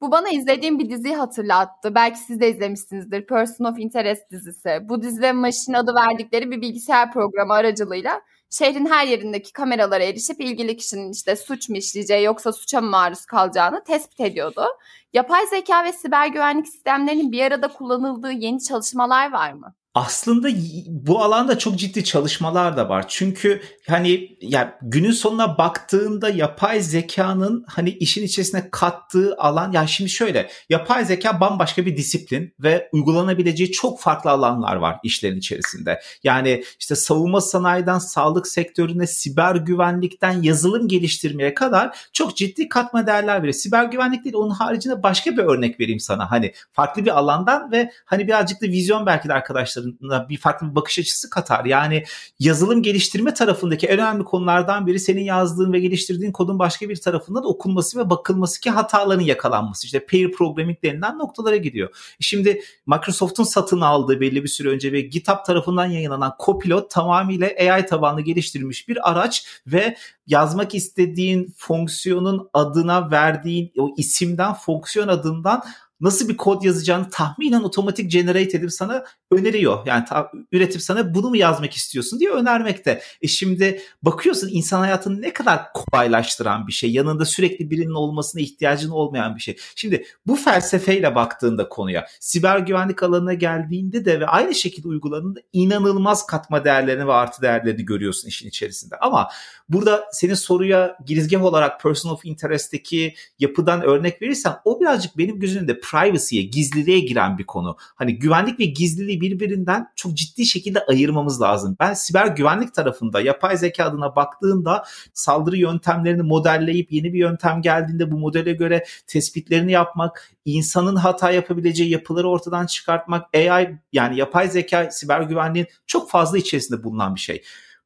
Bu 0.00 0.12
bana 0.12 0.28
izlediğim 0.28 0.78
bir 0.78 0.90
diziyi 0.90 1.16
hatırlattı. 1.16 1.94
Belki 1.94 2.18
siz 2.18 2.40
de 2.40 2.50
izlemişsinizdir. 2.50 3.26
Person 3.26 3.64
of 3.64 3.78
Interest 3.78 4.30
dizisi. 4.30 4.78
Bu 4.82 5.02
dizide 5.02 5.32
Machine 5.32 5.78
adı 5.78 5.94
verdikleri 5.94 6.50
bir 6.50 6.60
bilgisayar 6.60 7.12
programı 7.12 7.52
aracılığıyla 7.52 8.20
şehrin 8.50 8.86
her 8.86 9.06
yerindeki 9.06 9.52
kameralara 9.52 10.04
erişip 10.04 10.40
ilgili 10.40 10.76
kişinin 10.76 11.12
işte 11.12 11.36
suç 11.36 11.68
mu 11.68 11.76
işleyeceği 11.76 12.24
yoksa 12.24 12.52
suça 12.52 12.80
mı 12.80 12.90
maruz 12.90 13.26
kalacağını 13.26 13.84
tespit 13.84 14.20
ediyordu. 14.20 14.64
Yapay 15.12 15.46
zeka 15.46 15.84
ve 15.84 15.92
siber 15.92 16.26
güvenlik 16.26 16.68
sistemlerinin 16.68 17.32
bir 17.32 17.42
arada 17.42 17.68
kullanıldığı 17.68 18.32
yeni 18.32 18.62
çalışmalar 18.62 19.32
var 19.32 19.52
mı? 19.52 19.74
Aslında 19.94 20.48
bu 20.86 21.22
alanda 21.24 21.58
çok 21.58 21.78
ciddi 21.78 22.04
çalışmalar 22.04 22.76
da 22.76 22.88
var. 22.88 23.04
Çünkü 23.08 23.62
hani 23.88 24.36
ya 24.40 24.78
günün 24.82 25.12
sonuna 25.12 25.58
baktığında 25.58 26.28
yapay 26.28 26.80
zekanın 26.80 27.64
hani 27.68 27.90
işin 27.90 28.24
içerisine 28.24 28.68
kattığı 28.70 29.34
alan 29.38 29.72
ya 29.72 29.86
şimdi 29.86 30.10
şöyle 30.10 30.50
yapay 30.68 31.04
zeka 31.04 31.40
bambaşka 31.40 31.86
bir 31.86 31.96
disiplin 31.96 32.54
ve 32.60 32.88
uygulanabileceği 32.92 33.72
çok 33.72 34.00
farklı 34.00 34.30
alanlar 34.30 34.76
var 34.76 34.98
işlerin 35.04 35.38
içerisinde. 35.38 36.00
Yani 36.24 36.64
işte 36.80 36.94
savunma 36.94 37.40
sanayiden 37.40 37.98
sağlık 37.98 38.46
sektörüne, 38.46 39.06
siber 39.06 39.54
güvenlikten 39.54 40.42
yazılım 40.42 40.88
geliştirmeye 40.88 41.54
kadar 41.54 42.08
çok 42.12 42.36
ciddi 42.36 42.68
katma 42.68 43.06
değerler 43.06 43.38
veriyor. 43.38 43.54
Siber 43.54 43.84
güvenlik 43.84 44.24
değil 44.24 44.36
onun 44.36 44.50
haricinde 44.50 45.02
başka 45.02 45.32
bir 45.32 45.42
örnek 45.42 45.80
vereyim 45.80 46.00
sana. 46.00 46.30
Hani 46.30 46.52
farklı 46.72 47.04
bir 47.04 47.18
alandan 47.18 47.72
ve 47.72 47.90
hani 48.04 48.26
birazcık 48.26 48.62
da 48.62 48.66
vizyon 48.66 49.06
belki 49.06 49.28
de 49.28 49.32
arkadaşlar 49.32 49.79
arkadaşlarına 49.80 50.28
bir 50.28 50.36
farklı 50.36 50.70
bir 50.70 50.74
bakış 50.74 50.98
açısı 50.98 51.30
katar. 51.30 51.64
Yani 51.64 52.04
yazılım 52.38 52.82
geliştirme 52.82 53.34
tarafındaki 53.34 53.88
önemli 53.88 54.24
konulardan 54.24 54.86
biri 54.86 55.00
senin 55.00 55.24
yazdığın 55.24 55.72
ve 55.72 55.80
geliştirdiğin 55.80 56.32
kodun 56.32 56.58
başka 56.58 56.88
bir 56.88 56.96
tarafında 56.96 57.42
da 57.42 57.48
okunması 57.48 57.98
ve 57.98 58.10
bakılması 58.10 58.60
ki 58.60 58.70
hataların 58.70 59.22
yakalanması. 59.22 59.86
İşte 59.86 60.06
pair 60.06 60.32
programming 60.32 60.82
denilen 60.82 61.18
noktalara 61.18 61.56
gidiyor. 61.56 62.16
Şimdi 62.20 62.60
Microsoft'un 62.86 63.44
satın 63.44 63.80
aldığı 63.80 64.20
belli 64.20 64.42
bir 64.42 64.48
süre 64.48 64.68
önce 64.68 64.92
ve 64.92 65.00
GitHub 65.00 65.44
tarafından 65.46 65.86
yayınlanan 65.86 66.34
Copilot 66.44 66.90
tamamıyla 66.90 67.50
AI 67.60 67.86
tabanlı 67.86 68.20
geliştirilmiş 68.20 68.88
bir 68.88 69.10
araç 69.10 69.46
ve 69.66 69.96
yazmak 70.26 70.74
istediğin 70.74 71.54
fonksiyonun 71.56 72.48
adına 72.52 73.10
verdiğin 73.10 73.72
o 73.78 73.94
isimden 73.96 74.54
fonksiyon 74.54 75.08
adından 75.08 75.62
nasıl 76.00 76.28
bir 76.28 76.36
kod 76.36 76.62
yazacağını 76.62 77.10
tahminen 77.10 77.62
otomatik 77.62 78.10
generate 78.10 78.58
edip 78.58 78.72
sana 78.72 79.04
öneriyor. 79.30 79.86
Yani 79.86 80.04
ta, 80.04 80.32
üretip 80.52 80.82
sana 80.82 81.14
bunu 81.14 81.28
mu 81.28 81.36
yazmak 81.36 81.74
istiyorsun 81.74 82.20
diye 82.20 82.30
önermekte. 82.30 83.02
E 83.22 83.28
şimdi 83.28 83.82
bakıyorsun 84.02 84.48
insan 84.52 84.80
hayatını 84.80 85.22
ne 85.22 85.32
kadar 85.32 85.60
kolaylaştıran 85.72 86.66
bir 86.66 86.72
şey. 86.72 86.92
Yanında 86.92 87.24
sürekli 87.24 87.70
birinin 87.70 87.94
olmasına 87.94 88.42
ihtiyacın 88.42 88.90
olmayan 88.90 89.36
bir 89.36 89.40
şey. 89.40 89.56
Şimdi 89.76 90.04
bu 90.26 90.36
felsefeyle 90.36 91.14
baktığında 91.14 91.68
konuya 91.68 92.06
siber 92.20 92.58
güvenlik 92.58 93.02
alanına 93.02 93.34
geldiğinde 93.34 94.04
de 94.04 94.20
ve 94.20 94.26
aynı 94.26 94.54
şekilde 94.54 94.88
uyguladığında 94.88 95.40
inanılmaz 95.52 96.26
katma 96.26 96.64
değerlerini 96.64 97.06
ve 97.06 97.12
artı 97.12 97.42
değerlerini 97.42 97.84
görüyorsun 97.84 98.28
işin 98.28 98.48
içerisinde. 98.48 98.96
Ama 98.96 99.28
burada 99.68 100.04
senin 100.12 100.34
soruya 100.34 100.96
girizgah 101.06 101.44
olarak 101.44 101.80
person 101.80 102.10
of 102.10 102.24
interest'teki 102.24 103.14
yapıdan 103.38 103.82
örnek 103.82 104.22
verirsen 104.22 104.56
o 104.64 104.80
birazcık 104.80 105.18
benim 105.18 105.40
gözümde 105.40 105.80
privacy'ye, 105.90 106.42
gizliliğe 106.42 107.00
giren 107.00 107.38
bir 107.38 107.44
konu. 107.44 107.76
Hani 107.94 108.18
güvenlik 108.18 108.60
ve 108.60 108.64
gizliliği 108.64 109.20
birbirinden 109.20 109.86
çok 109.96 110.14
ciddi 110.14 110.46
şekilde 110.46 110.84
ayırmamız 110.84 111.40
lazım. 111.40 111.76
Ben 111.80 111.94
siber 111.94 112.26
güvenlik 112.26 112.74
tarafında 112.74 113.20
yapay 113.20 113.56
zeka 113.56 113.84
adına 113.84 114.16
baktığımda 114.16 114.84
saldırı 115.14 115.56
yöntemlerini 115.56 116.22
modelleyip 116.22 116.92
yeni 116.92 117.12
bir 117.12 117.18
yöntem 117.18 117.62
geldiğinde 117.62 118.10
bu 118.10 118.18
modele 118.18 118.52
göre 118.52 118.84
tespitlerini 119.06 119.72
yapmak, 119.72 120.30
insanın 120.44 120.96
hata 120.96 121.30
yapabileceği 121.30 121.90
yapıları 121.90 122.28
ortadan 122.28 122.66
çıkartmak, 122.66 123.26
AI 123.34 123.78
yani 123.92 124.18
yapay 124.18 124.48
zeka 124.48 124.90
siber 124.90 125.20
güvenliğin 125.20 125.66
çok 125.86 126.10
fazla 126.10 126.38
içerisinde 126.38 126.84
bulunan 126.84 127.14
bir 127.14 127.20
şey 127.20 127.42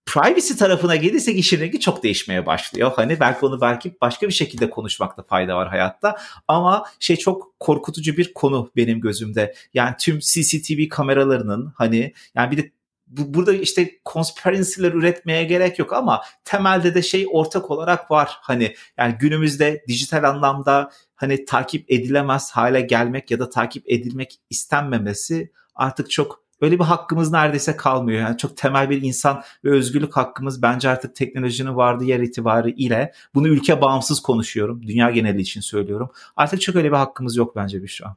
privacy 0.07 0.55
tarafına 0.55 0.97
gelirsek 0.97 1.39
işin 1.39 1.61
rengi 1.61 1.81
çok 1.81 2.03
değişmeye 2.03 2.47
başlıyor. 2.47 2.93
Hani 2.97 3.21
belki 3.21 3.47
onu 3.47 3.61
belki 3.61 3.97
başka 4.01 4.29
bir 4.29 4.33
şekilde 4.33 4.71
konuşmakta 4.71 5.23
fayda 5.23 5.57
var 5.57 5.69
hayatta. 5.69 6.17
Ama 6.49 6.85
şey 7.01 7.17
çok 7.17 7.61
korkutucu 7.61 8.17
bir 8.17 8.35
konu 8.35 8.71
benim 8.77 9.01
gözümde. 9.01 9.55
Yani 9.75 9.95
tüm 10.01 10.19
CCTV 10.19 10.89
kameralarının 10.91 11.73
hani 11.77 12.13
yani 12.35 12.51
bir 12.51 12.57
de 12.57 12.71
bu, 13.07 13.35
burada 13.35 13.53
işte 13.53 13.91
conspiracy'ler 14.13 14.93
üretmeye 14.93 15.45
gerek 15.45 15.79
yok 15.79 15.93
ama 15.93 16.23
temelde 16.45 16.95
de 16.95 17.03
şey 17.03 17.27
ortak 17.31 17.71
olarak 17.71 18.11
var. 18.11 18.39
Hani 18.41 18.75
yani 18.99 19.15
günümüzde 19.21 19.85
dijital 19.89 20.25
anlamda 20.25 20.91
hani 21.15 21.45
takip 21.45 21.91
edilemez 21.91 22.51
hale 22.51 22.81
gelmek 22.81 23.31
ya 23.31 23.39
da 23.39 23.51
takip 23.51 23.91
edilmek 23.91 24.41
istenmemesi 24.51 25.53
artık 25.75 26.11
çok 26.11 26.44
Böyle 26.61 26.79
bir 26.79 26.85
hakkımız 26.85 27.33
neredeyse 27.33 27.77
kalmıyor. 27.77 28.21
Yani 28.21 28.39
çok 28.39 28.57
temel 28.57 28.91
bir 28.91 29.03
insan 29.03 29.43
ve 29.65 29.71
özgürlük 29.71 30.17
hakkımız 30.17 30.63
bence 30.63 30.89
artık 30.89 31.17
teknolojinin 31.17 31.77
vardığı 31.77 32.05
yer 32.05 32.21
itibarı 32.21 32.71
ile 32.71 33.13
bunu 33.35 33.49
ülke 33.49 33.81
bağımsız 33.81 34.21
konuşuyorum. 34.21 34.83
Dünya 34.83 35.11
geneli 35.11 35.41
için 35.41 35.61
söylüyorum. 35.61 36.11
Artık 36.37 36.61
çok 36.61 36.77
öyle 36.77 36.89
bir 36.93 36.97
hakkımız 36.97 37.37
yok 37.37 37.57
bence 37.57 37.83
bir 37.83 37.89
şu 37.89 38.07
an. 38.07 38.17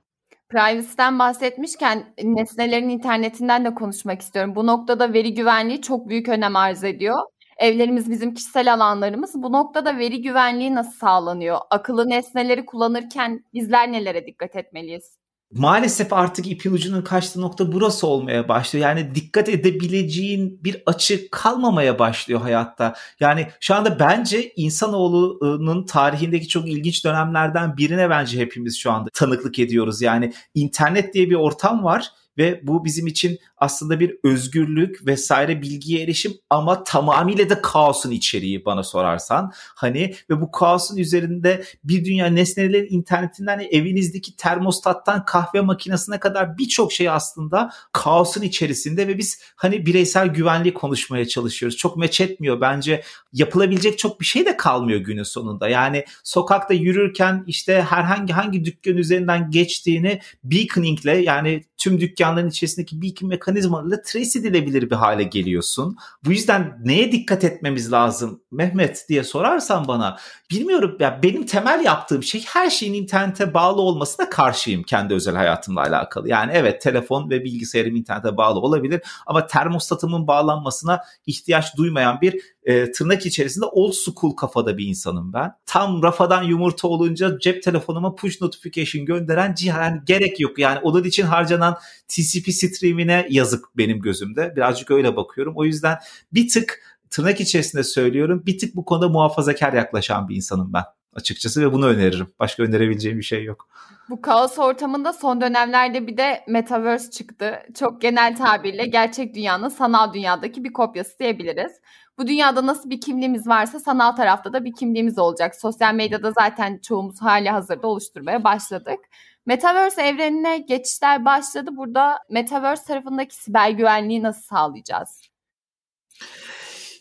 Privacy'den 0.50 1.20
bahsetmişken 1.20 2.14
nesnelerin 2.24 2.90
internetinden 2.90 3.66
de 3.66 3.76
konuşmak 3.76 4.22
istiyorum. 4.22 4.56
Bu 4.56 4.68
noktada 4.68 5.14
veri 5.14 5.34
güvenliği 5.34 5.82
çok 5.82 6.10
büyük 6.10 6.30
önem 6.30 6.56
arz 6.56 6.84
ediyor. 6.84 7.18
Evlerimiz 7.58 8.10
bizim 8.10 8.34
kişisel 8.34 8.74
alanlarımız. 8.74 9.32
Bu 9.36 9.52
noktada 9.52 9.98
veri 9.98 10.22
güvenliği 10.22 10.76
nasıl 10.76 10.98
sağlanıyor? 10.98 11.58
Akıllı 11.70 12.10
nesneleri 12.10 12.66
kullanırken 12.66 13.46
bizler 13.54 13.92
nelere 13.92 14.26
dikkat 14.26 14.56
etmeliyiz? 14.56 15.18
Maalesef 15.54 16.14
artık 16.14 16.48
ipin 16.52 16.74
ucunun 16.74 17.02
kaçtığı 17.02 17.42
nokta 17.42 17.72
burası 17.72 18.08
olmaya 18.08 18.48
başlıyor. 18.48 18.86
Yani 18.86 19.16
dikkat 19.16 19.50
edebileceğin 19.50 20.64
bir 20.64 20.84
açı 20.86 21.30
kalmamaya 21.32 22.00
başlıyor 22.00 22.42
hayatta. 22.42 22.96
Yani 23.20 23.48
şu 23.60 23.76
anda 23.76 24.00
bence 24.00 24.54
insanoğlunun 24.56 25.86
tarihindeki 25.86 26.48
çok 26.48 26.68
ilginç 26.68 27.06
dönemlerden 27.06 27.78
birine 27.78 28.10
bence 28.10 28.40
hepimiz 28.40 28.78
şu 28.78 28.92
anda 28.92 29.10
tanıklık 29.14 29.60
ediyoruz. 29.60 30.02
Yani 30.02 30.34
internet 30.54 31.14
diye 31.14 31.30
bir 31.30 31.36
ortam 31.36 31.84
var 31.84 32.12
ve 32.38 32.62
bu 32.64 32.86
bizim 32.86 33.08
için 33.08 33.40
aslında 33.58 34.00
bir 34.00 34.18
özgürlük 34.24 35.06
vesaire 35.06 35.62
bilgiye 35.62 36.04
erişim 36.04 36.34
ama 36.50 36.84
tamamıyla 36.84 37.50
da 37.50 37.62
kaosun 37.62 38.12
içeriği 38.12 38.66
bana 38.66 38.84
sorarsan. 38.84 39.52
Hani 39.56 40.16
ve 40.30 40.42
bu 40.42 40.52
kaosun 40.52 40.98
üzerinde 40.98 41.64
bir 41.84 42.06
dünya 42.06 42.26
nesnelerin 42.28 42.88
internetinden 42.90 43.68
evinizdeki 43.72 44.36
termostattan 44.36 45.26
kahve 45.26 45.62
makinesine 45.62 46.20
kadar 46.20 46.58
birçok 46.58 46.94
şey 46.94 47.10
aslında 47.10 47.72
kaosun 47.92 48.42
içerisinde 48.42 49.08
ve 49.08 49.18
biz 49.18 49.42
hani 49.56 49.86
bireysel 49.86 50.28
güvenliği 50.28 50.74
konuşmaya 50.74 51.28
çalışıyoruz. 51.28 51.78
Çok 51.78 51.98
meç 51.98 52.22
etmiyor 52.22 52.62
bence. 52.62 53.04
Yapılabilecek 53.34 53.98
çok 53.98 54.22
bir 54.22 54.26
şey 54.26 54.46
de 54.46 54.58
kalmıyor 54.58 55.00
günün 55.00 55.24
sonunda. 55.24 55.70
Yani 55.70 56.06
sokakta 56.24 56.74
yürürken 56.74 57.44
işte 57.48 57.82
herhangi 57.90 58.34
hangi 58.34 58.66
dükkan 58.66 58.98
üzerinden 58.98 59.52
geçtiğini 59.52 60.22
beaconingle 60.44 61.18
yani 61.18 61.64
tüm 61.78 62.02
dükkanların 62.02 62.50
içerisindeki 62.50 63.02
beacon 63.02 63.30
mekanizmalarıyla 63.48 64.02
trace 64.02 64.40
edilebilir 64.40 64.90
bir 64.90 64.96
hale 64.96 65.24
geliyorsun. 65.24 65.98
Bu 66.26 66.32
yüzden 66.32 66.80
neye 66.84 67.12
dikkat 67.12 67.44
etmemiz 67.44 67.92
lazım 67.92 68.42
Mehmet 68.52 69.06
diye 69.10 69.24
sorarsan 69.24 69.88
bana 69.88 70.18
bilmiyorum 70.52 70.98
ya 71.00 71.20
benim 71.24 71.46
temel 71.46 71.86
yaptığım 71.86 72.24
şey 72.24 72.46
her 72.48 72.70
şeyin 72.70 72.94
internete 72.94 73.54
bağlı 73.54 73.82
olmasına 73.82 74.30
karşıyım 74.30 74.84
kendi 74.84 75.14
özel 75.14 75.36
hayatımla 75.36 75.82
alakalı. 75.82 76.30
Yani 76.30 76.52
evet 76.56 76.82
telefon 76.82 77.30
ve 77.30 77.44
bilgisayarım 77.44 77.96
internete 77.96 78.38
bağlı 78.38 78.60
olabilir 78.60 79.02
ama 79.26 79.48
termostatımın 79.48 80.28
bağlanmasına 80.28 81.02
ihtiyaç 81.26 81.78
duymayan 81.78 82.22
bir 82.22 82.42
e, 82.68 82.92
tırnak 82.92 83.26
içerisinde 83.26 83.66
old 83.66 83.94
school 83.94 84.36
kafada 84.36 84.78
bir 84.78 84.86
insanım 84.86 85.34
ben. 85.34 85.54
Tam 85.66 86.04
rafadan 86.04 86.44
yumurta 86.44 86.88
olunca 86.88 87.40
cep 87.40 87.64
telefonuma 87.64 88.16
push 88.16 88.42
notification 88.42 89.06
gönderen 89.06 89.54
cihan 89.54 89.84
yani 89.84 90.02
gerek 90.06 90.40
yok. 90.40 90.60
Yani 90.60 90.80
onun 90.80 91.04
için 91.04 91.24
harcanan 91.24 91.78
TCP 92.08 92.54
streamine 92.54 93.28
yazık 93.30 93.78
benim 93.78 94.00
gözümde. 94.02 94.54
Birazcık 94.56 94.92
öyle 94.92 95.16
bakıyorum. 95.16 95.54
O 95.58 95.66
yüzden 95.66 95.98
bir 96.34 96.50
tık 96.50 96.82
tırnak 97.10 97.42
içerisinde 97.42 97.84
söylüyorum 97.84 98.44
bir 98.46 98.58
tık 98.58 98.76
bu 98.76 98.86
konuda 98.86 99.10
muhafazakar 99.10 99.74
yaklaşan 99.74 100.30
bir 100.30 100.36
insanım 100.36 100.74
ben 100.74 100.84
açıkçası 101.14 101.62
ve 101.62 101.74
bunu 101.74 101.88
öneririm. 101.88 102.28
Başka 102.40 102.64
önerebileceğim 102.64 103.18
bir 103.18 103.24
şey 103.24 103.44
yok. 103.44 103.70
Bu 104.10 104.22
kaos 104.22 104.60
ortamında 104.60 105.14
son 105.14 105.42
dönemlerde 105.42 106.08
bir 106.08 106.18
de 106.18 106.44
metaverse 106.48 107.12
çıktı. 107.12 107.60
Çok 107.80 108.02
genel 108.02 108.36
tabirle 108.36 108.86
gerçek 108.86 109.36
dünyanın 109.36 109.70
sanal 109.70 110.14
dünyadaki 110.14 110.64
bir 110.64 110.74
kopyası 110.74 111.20
diyebiliriz. 111.20 111.72
Bu 112.18 112.28
dünyada 112.28 112.66
nasıl 112.66 112.90
bir 112.90 113.02
kimliğimiz 113.02 113.48
varsa 113.48 113.80
sanal 113.80 114.12
tarafta 114.12 114.54
da 114.54 114.66
bir 114.66 114.74
kimliğimiz 114.74 115.20
olacak. 115.20 115.56
Sosyal 115.56 115.94
medyada 115.94 116.32
zaten 116.32 116.78
çoğumuz 116.78 117.22
hali 117.22 117.50
hazırda 117.50 117.88
oluşturmaya 117.88 118.44
başladık. 118.44 119.00
Metaverse 119.46 120.02
evrenine 120.02 120.58
geçişler 120.58 121.26
başladı. 121.26 121.70
Burada 121.78 122.20
Metaverse 122.30 122.84
tarafındaki 122.86 123.36
siber 123.36 123.70
güvenliği 123.70 124.24
nasıl 124.24 124.42
sağlayacağız? 124.42 125.37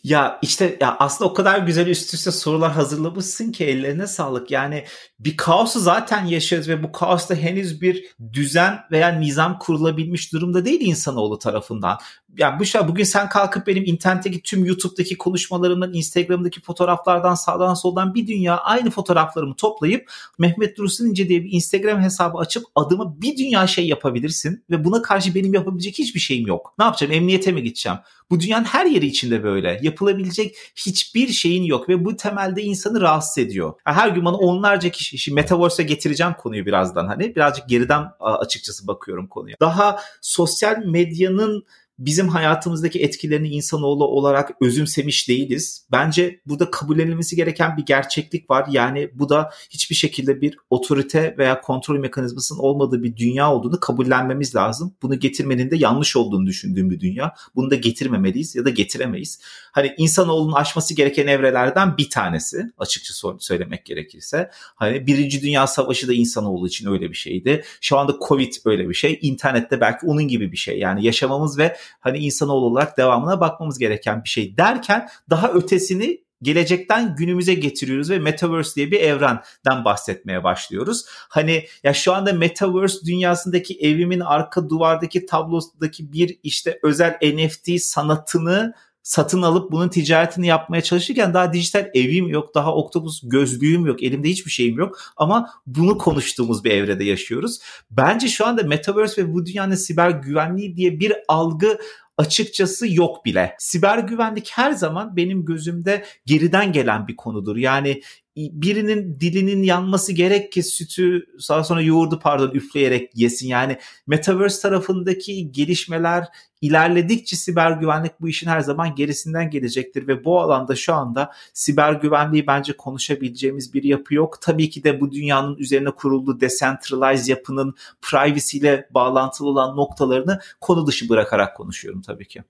Ya 0.07 0.39
işte 0.41 0.77
ya 0.81 0.97
aslında 0.99 1.31
o 1.31 1.33
kadar 1.33 1.59
güzel 1.59 1.87
üst 1.87 2.13
üste 2.13 2.31
sorular 2.31 2.71
hazırlamışsın 2.71 3.51
ki 3.51 3.65
ellerine 3.65 4.07
sağlık. 4.07 4.51
Yani 4.51 4.85
bir 5.19 5.37
kaosu 5.37 5.79
zaten 5.79 6.25
yaşıyoruz 6.25 6.69
ve 6.69 6.83
bu 6.83 6.91
kaosta 6.91 7.35
henüz 7.35 7.81
bir 7.81 8.05
düzen 8.33 8.79
veya 8.91 9.09
nizam 9.09 9.59
kurulabilmiş 9.59 10.33
durumda 10.33 10.65
değil 10.65 10.81
insanoğlu 10.81 11.39
tarafından. 11.39 11.97
Yani 12.37 12.59
bu 12.59 12.65
şey 12.65 12.87
bugün 12.87 13.03
sen 13.03 13.29
kalkıp 13.29 13.67
benim 13.67 13.85
internetteki 13.85 14.41
tüm 14.41 14.65
YouTube'daki 14.65 15.17
konuşmalarımdan, 15.17 15.93
Instagram'daki 15.93 16.61
fotoğraflardan 16.61 17.35
sağdan 17.35 17.73
soldan 17.73 18.15
bir 18.15 18.27
dünya 18.27 18.57
aynı 18.57 18.89
fotoğraflarımı 18.89 19.55
toplayıp 19.55 20.11
Mehmet 20.39 20.77
Dursun 20.77 21.05
İnce 21.05 21.29
diye 21.29 21.43
bir 21.43 21.51
Instagram 21.51 22.01
hesabı 22.01 22.37
açıp 22.37 22.63
adıma 22.75 23.21
bir 23.21 23.37
dünya 23.37 23.67
şey 23.67 23.87
yapabilirsin 23.87 24.63
ve 24.69 24.83
buna 24.83 25.01
karşı 25.01 25.35
benim 25.35 25.53
yapabilecek 25.53 25.99
hiçbir 25.99 26.19
şeyim 26.19 26.47
yok. 26.47 26.73
Ne 26.79 26.85
yapacağım? 26.85 27.13
Emniyete 27.13 27.51
mi 27.51 27.63
gideceğim? 27.63 27.97
Bu 28.31 28.39
dünyanın 28.39 28.65
her 28.65 28.85
yeri 28.85 29.05
içinde 29.05 29.43
böyle. 29.43 29.79
Yapılabilecek 29.81 30.55
hiçbir 30.75 31.27
şeyin 31.27 31.63
yok 31.63 31.89
ve 31.89 32.05
bu 32.05 32.15
temelde 32.15 32.63
insanı 32.63 33.01
rahatsız 33.01 33.37
ediyor. 33.37 33.73
Her 33.83 34.09
gün 34.09 34.25
bana 34.25 34.37
onlarca 34.37 34.89
kişi, 34.89 35.17
şimdi 35.17 35.35
Metaverse'e 35.35 35.85
getireceğim 35.85 36.33
konuyu 36.33 36.65
birazdan 36.65 37.07
hani. 37.07 37.35
Birazcık 37.35 37.69
geriden 37.69 38.05
açıkçası 38.19 38.87
bakıyorum 38.87 39.27
konuya. 39.27 39.55
Daha 39.59 39.99
sosyal 40.21 40.77
medyanın 40.85 41.65
bizim 41.99 42.29
hayatımızdaki 42.29 42.99
etkilerini 42.99 43.49
insanoğlu 43.49 44.07
olarak 44.07 44.51
özümsemiş 44.61 45.29
değiliz. 45.29 45.87
Bence 45.91 46.41
burada 46.45 46.71
kabullenilmesi 46.71 47.35
gereken 47.35 47.77
bir 47.77 47.85
gerçeklik 47.85 48.49
var. 48.49 48.67
Yani 48.71 49.09
bu 49.13 49.29
da 49.29 49.49
hiçbir 49.69 49.95
şekilde 49.95 50.41
bir 50.41 50.57
otorite 50.69 51.35
veya 51.37 51.61
kontrol 51.61 51.99
mekanizmasının 51.99 52.59
olmadığı 52.59 53.03
bir 53.03 53.17
dünya 53.17 53.53
olduğunu 53.53 53.79
kabullenmemiz 53.79 54.55
lazım. 54.55 54.95
Bunu 55.01 55.19
getirmenin 55.19 55.71
de 55.71 55.75
yanlış 55.75 56.15
olduğunu 56.15 56.45
düşündüğüm 56.45 56.89
bir 56.89 56.99
dünya. 56.99 57.33
Bunu 57.55 57.71
da 57.71 57.75
getirmemeliyiz 57.75 58.55
ya 58.55 58.65
da 58.65 58.69
getiremeyiz. 58.69 59.39
Hani 59.71 59.93
insanoğlunun 59.97 60.53
aşması 60.53 60.93
gereken 60.93 61.27
evrelerden 61.27 61.97
bir 61.97 62.09
tanesi 62.09 62.71
açıkça 62.77 63.13
söylemek 63.39 63.85
gerekirse. 63.85 64.49
Hani 64.53 65.07
Birinci 65.07 65.41
Dünya 65.41 65.67
Savaşı 65.67 66.07
da 66.07 66.13
insanoğlu 66.13 66.67
için 66.67 66.91
öyle 66.91 67.09
bir 67.09 67.15
şeydi. 67.15 67.63
Şu 67.81 67.97
anda 67.97 68.15
Covid 68.27 68.53
öyle 68.65 68.89
bir 68.89 68.93
şey. 68.93 69.19
İnternette 69.21 69.81
belki 69.81 70.05
onun 70.05 70.27
gibi 70.27 70.51
bir 70.51 70.57
şey. 70.57 70.79
Yani 70.79 71.05
yaşamamız 71.05 71.57
ve 71.57 71.77
hani 71.99 72.17
insanoğlu 72.17 72.65
olarak 72.65 72.97
devamına 72.97 73.39
bakmamız 73.39 73.79
gereken 73.79 74.23
bir 74.23 74.29
şey 74.29 74.57
derken 74.57 75.09
daha 75.29 75.51
ötesini 75.51 76.27
gelecekten 76.41 77.15
günümüze 77.15 77.53
getiriyoruz 77.53 78.09
ve 78.09 78.19
metaverse 78.19 78.75
diye 78.75 78.91
bir 78.91 78.99
evrenden 78.99 79.85
bahsetmeye 79.85 80.43
başlıyoruz. 80.43 81.05
Hani 81.09 81.65
ya 81.83 81.93
şu 81.93 82.13
anda 82.13 82.33
metaverse 82.33 83.05
dünyasındaki 83.05 83.77
evimin 83.79 84.19
arka 84.19 84.69
duvardaki 84.69 85.25
tablosundaki 85.25 86.11
bir 86.13 86.39
işte 86.43 86.79
özel 86.83 87.17
NFT 87.23 87.81
sanatını 87.81 88.73
satın 89.07 89.41
alıp 89.41 89.71
bunun 89.71 89.89
ticaretini 89.89 90.47
yapmaya 90.47 90.81
çalışırken 90.81 91.33
daha 91.33 91.53
dijital 91.53 91.89
evim 91.93 92.27
yok, 92.27 92.55
daha 92.55 92.75
Octopus 92.75 93.21
gözlüğüm 93.23 93.85
yok, 93.85 94.03
elimde 94.03 94.29
hiçbir 94.29 94.51
şeyim 94.51 94.77
yok 94.77 94.99
ama 95.17 95.49
bunu 95.67 95.97
konuştuğumuz 95.97 96.63
bir 96.63 96.71
evrede 96.71 97.03
yaşıyoruz. 97.03 97.59
Bence 97.91 98.27
şu 98.27 98.47
anda 98.47 98.63
Metaverse 98.63 99.23
ve 99.23 99.33
bu 99.33 99.45
dünyanın 99.45 99.75
siber 99.75 100.09
güvenliği 100.09 100.75
diye 100.75 100.99
bir 100.99 101.13
algı 101.27 101.77
açıkçası 102.17 102.93
yok 102.93 103.25
bile. 103.25 103.55
Siber 103.59 103.97
güvenlik 103.97 104.51
her 104.51 104.71
zaman 104.71 105.15
benim 105.15 105.45
gözümde 105.45 106.05
geriden 106.25 106.71
gelen 106.71 107.07
bir 107.07 107.15
konudur. 107.15 107.57
Yani 107.57 108.01
birinin 108.37 109.19
dilinin 109.19 109.63
yanması 109.63 110.13
gerek 110.13 110.51
ki 110.51 110.63
sütü 110.63 111.25
daha 111.49 111.63
sonra 111.63 111.81
yoğurdu 111.81 112.19
pardon 112.19 112.51
üfleyerek 112.51 113.11
yesin. 113.15 113.47
Yani 113.47 113.77
Metaverse 114.07 114.61
tarafındaki 114.61 115.51
gelişmeler 115.51 116.27
ilerledikçe 116.61 117.35
siber 117.35 117.71
güvenlik 117.71 118.21
bu 118.21 118.29
işin 118.29 118.47
her 118.47 118.59
zaman 118.59 118.95
gerisinden 118.95 119.49
gelecektir 119.49 120.07
ve 120.07 120.25
bu 120.25 120.41
alanda 120.41 120.75
şu 120.75 120.93
anda 120.93 121.31
siber 121.53 121.93
güvenliği 121.93 122.47
bence 122.47 122.77
konuşabileceğimiz 122.77 123.73
bir 123.73 123.83
yapı 123.83 124.13
yok. 124.13 124.41
Tabii 124.41 124.69
ki 124.69 124.83
de 124.83 125.01
bu 125.01 125.11
dünyanın 125.11 125.57
üzerine 125.57 125.91
kurulduğu 125.91 126.39
decentralized 126.39 127.27
yapının 127.27 127.75
privacy 128.01 128.57
ile 128.57 128.87
bağlantılı 128.91 129.47
olan 129.47 129.77
noktalarını 129.77 130.39
konu 130.61 130.87
dışı 130.87 131.09
bırakarak 131.09 131.57
konuşuyorum 131.57 132.01
tabii 132.01 132.27
ki. 132.27 132.43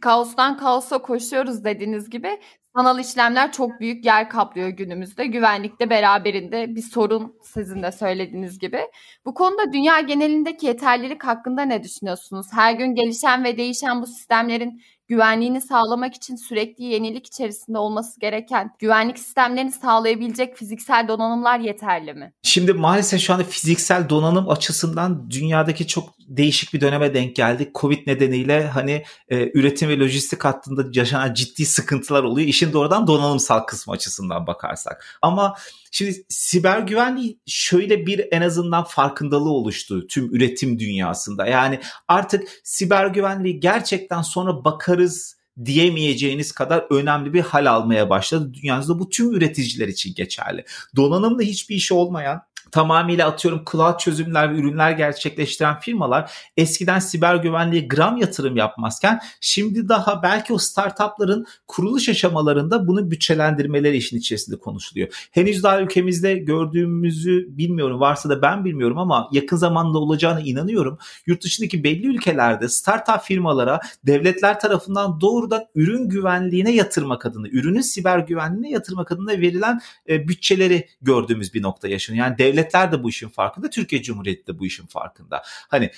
Kaostan 0.00 0.58
kaosa 0.58 0.98
koşuyoruz 0.98 1.64
dediğiniz 1.64 2.10
gibi 2.10 2.28
Sanal 2.76 2.98
işlemler 2.98 3.52
çok 3.52 3.80
büyük 3.80 4.04
yer 4.04 4.30
kaplıyor 4.30 4.68
günümüzde. 4.68 5.26
Güvenlikte 5.26 5.90
beraberinde 5.90 6.74
bir 6.74 6.82
sorun 6.82 7.38
sizin 7.42 7.82
de 7.82 7.92
söylediğiniz 7.92 8.58
gibi. 8.58 8.80
Bu 9.24 9.34
konuda 9.34 9.72
dünya 9.72 10.00
genelindeki 10.00 10.66
yeterlilik 10.66 11.24
hakkında 11.24 11.62
ne 11.62 11.82
düşünüyorsunuz? 11.82 12.46
Her 12.52 12.72
gün 12.72 12.94
gelişen 12.94 13.44
ve 13.44 13.56
değişen 13.58 14.02
bu 14.02 14.06
sistemlerin 14.06 14.82
güvenliğini 15.08 15.60
sağlamak 15.60 16.14
için 16.14 16.36
sürekli 16.36 16.84
yenilik 16.84 17.26
içerisinde 17.26 17.78
olması 17.78 18.20
gereken 18.20 18.70
güvenlik 18.78 19.18
sistemlerini 19.18 19.72
sağlayabilecek 19.72 20.56
fiziksel 20.56 21.08
donanımlar 21.08 21.58
yeterli 21.58 22.14
mi? 22.14 22.32
Şimdi 22.42 22.72
maalesef 22.72 23.20
şu 23.20 23.34
anda 23.34 23.44
fiziksel 23.44 24.08
donanım 24.08 24.50
açısından 24.50 25.30
dünyadaki 25.30 25.86
çok 25.86 26.08
değişik 26.28 26.74
bir 26.74 26.80
döneme 26.80 27.14
denk 27.14 27.36
geldik. 27.36 27.74
Covid 27.74 28.06
nedeniyle 28.06 28.66
hani 28.66 29.04
e, 29.28 29.58
üretim 29.58 29.88
ve 29.88 29.98
lojistik 29.98 30.44
hattında 30.44 30.84
yaşanan 30.92 31.34
ciddi 31.34 31.66
sıkıntılar 31.66 32.22
oluyor. 32.22 32.48
İşin 32.48 32.72
doğrudan 32.72 33.06
donanımsal 33.06 33.60
kısmı 33.60 33.92
açısından 33.92 34.46
bakarsak. 34.46 35.18
Ama 35.22 35.56
Şimdi 35.96 36.24
siber 36.28 36.78
güvenliği 36.78 37.40
şöyle 37.46 38.06
bir 38.06 38.26
en 38.30 38.42
azından 38.42 38.84
farkındalığı 38.84 39.50
oluştu 39.50 40.06
tüm 40.06 40.34
üretim 40.34 40.78
dünyasında. 40.78 41.46
Yani 41.46 41.80
artık 42.08 42.48
siber 42.64 43.06
güvenliği 43.06 43.60
gerçekten 43.60 44.22
sonra 44.22 44.64
bakarız 44.96 45.36
diyemeyeceğiniz 45.64 46.52
kadar 46.52 46.86
önemli 46.90 47.32
bir 47.32 47.40
hal 47.40 47.70
almaya 47.70 48.10
başladı. 48.10 48.54
Dünyada 48.54 48.98
bu 48.98 49.08
tüm 49.08 49.34
üreticiler 49.34 49.88
için 49.88 50.14
geçerli. 50.14 50.64
Donanımda 50.96 51.42
hiçbir 51.42 51.76
işi 51.76 51.94
olmayan 51.94 52.42
tamamıyla 52.70 53.28
atıyorum 53.28 53.64
cloud 53.72 53.98
çözümler 53.98 54.54
ve 54.54 54.58
ürünler 54.58 54.90
gerçekleştiren 54.90 55.80
firmalar 55.80 56.32
eskiden 56.56 56.98
siber 56.98 57.36
güvenliğe 57.36 57.82
gram 57.82 58.16
yatırım 58.16 58.56
yapmazken 58.56 59.20
şimdi 59.40 59.88
daha 59.88 60.22
belki 60.22 60.52
o 60.52 60.58
startupların 60.58 61.46
kuruluş 61.66 62.08
aşamalarında 62.08 62.86
bunu 62.86 63.10
bütçelendirmeleri 63.10 63.96
işin 63.96 64.18
içerisinde 64.18 64.56
konuşuluyor. 64.56 65.28
Henüz 65.30 65.62
daha 65.62 65.80
ülkemizde 65.80 66.34
gördüğümüzü 66.34 67.46
bilmiyorum 67.48 68.00
varsa 68.00 68.28
da 68.28 68.42
ben 68.42 68.64
bilmiyorum 68.64 68.98
ama 68.98 69.28
yakın 69.32 69.56
zamanda 69.56 69.98
olacağına 69.98 70.40
inanıyorum. 70.40 70.98
Yurt 71.26 71.44
dışındaki 71.44 71.84
belli 71.84 72.06
ülkelerde 72.06 72.68
startup 72.68 73.20
firmalara 73.22 73.80
devletler 74.06 74.60
tarafından 74.60 75.20
doğrudan 75.20 75.64
ürün 75.74 76.08
güvenliğine 76.08 76.74
yatırmak 76.74 77.26
adına, 77.26 77.48
ürünün 77.48 77.80
siber 77.80 78.18
güvenliğine 78.18 78.70
yatırmak 78.70 79.12
adına 79.12 79.30
verilen 79.30 79.80
e, 80.08 80.28
bütçeleri 80.28 80.88
gördüğümüz 81.02 81.54
bir 81.54 81.62
nokta 81.62 81.88
yaşanıyor. 81.88 82.26
Yani 82.26 82.38
devlet 82.38 82.55
devletler 82.56 82.92
de 82.92 83.02
bu 83.02 83.08
işin 83.08 83.28
farkında. 83.28 83.70
Türkiye 83.70 84.02
Cumhuriyeti 84.02 84.46
de 84.46 84.58
bu 84.58 84.66
işin 84.66 84.86
farkında. 84.86 85.42
Hani 85.68 85.90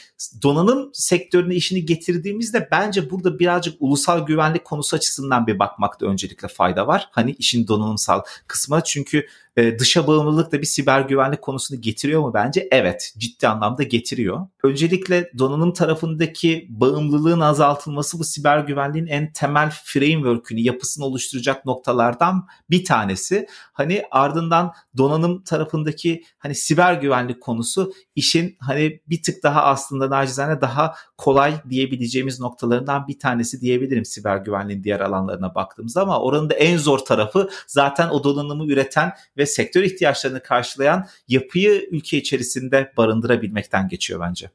donanım 0.42 0.90
sektörüne 0.92 1.54
işini 1.54 1.86
getirdiğimizde 1.86 2.68
bence 2.71 3.10
burada 3.10 3.38
birazcık 3.38 3.76
ulusal 3.80 4.26
güvenlik 4.26 4.64
konusu 4.64 4.97
açısından 4.97 5.47
bir 5.47 5.58
bakmakta 5.58 6.06
öncelikle 6.06 6.49
fayda 6.49 6.86
var. 6.86 7.08
Hani 7.12 7.30
işin 7.38 7.68
donanımsal 7.68 8.23
kısmına 8.47 8.84
çünkü 8.84 9.26
e, 9.58 9.78
dışa 9.78 10.06
bağımlılık 10.06 10.52
da 10.52 10.60
bir 10.60 10.66
siber 10.66 11.00
güvenlik 11.00 11.42
konusunu 11.42 11.80
getiriyor 11.80 12.21
mu 12.21 12.34
bence? 12.34 12.68
Evet 12.71 13.14
ciddi 13.18 13.49
anlamda 13.49 13.82
getiriyor. 13.82 14.47
Öncelikle 14.62 15.30
donanım 15.38 15.73
tarafındaki 15.73 16.66
bağımlılığın 16.68 17.40
azaltılması 17.40 18.18
bu 18.18 18.25
siber 18.25 18.58
güvenliğin 18.58 19.06
en 19.06 19.32
temel 19.32 19.71
framework'ünü 19.84 20.60
yapısını 20.60 21.04
oluşturacak 21.04 21.64
noktalardan 21.64 22.47
bir 22.71 22.84
tanesi. 22.84 23.47
Hani 23.73 24.02
ardından 24.10 24.73
donanım 24.97 25.42
tarafındaki 25.42 26.25
hani 26.38 26.48
siber 26.54 26.95
güvenlik 26.95 27.41
konusu 27.41 27.93
işin 28.15 28.56
hani 28.61 29.00
bir 29.08 29.23
tık 29.23 29.43
daha 29.43 29.65
aslında 29.65 30.11
nacizane 30.11 30.61
daha 30.61 30.95
kolay 31.17 31.54
diyebileceğimiz 31.71 32.41
noktalarından 32.41 33.08
bir 33.08 33.19
tanesi 33.19 33.61
diyebilirim 33.61 34.04
siber 34.04 34.37
güvenliğin 34.37 34.84
diğer 34.84 35.00
alanlarına 35.00 35.54
baktığımızda 35.54 36.02
ama 36.02 36.21
oranın 36.21 36.50
da 36.50 36.54
en 36.54 36.76
zor 36.76 36.99
tarafı 36.99 37.50
zaten 37.67 38.08
o 38.08 38.25
donanımı 38.25 38.67
üreten 38.67 39.13
ve 39.37 39.47
sektör 39.47 39.82
ihtiyaçlarını 39.82 40.43
karşılayan 40.43 41.06
yapıyı 41.28 41.89
ülke 41.91 42.17
içerisinde 42.17 42.93
barındırabilmekten 42.97 43.89
geçiyor 43.89 44.21
bence. 44.21 44.50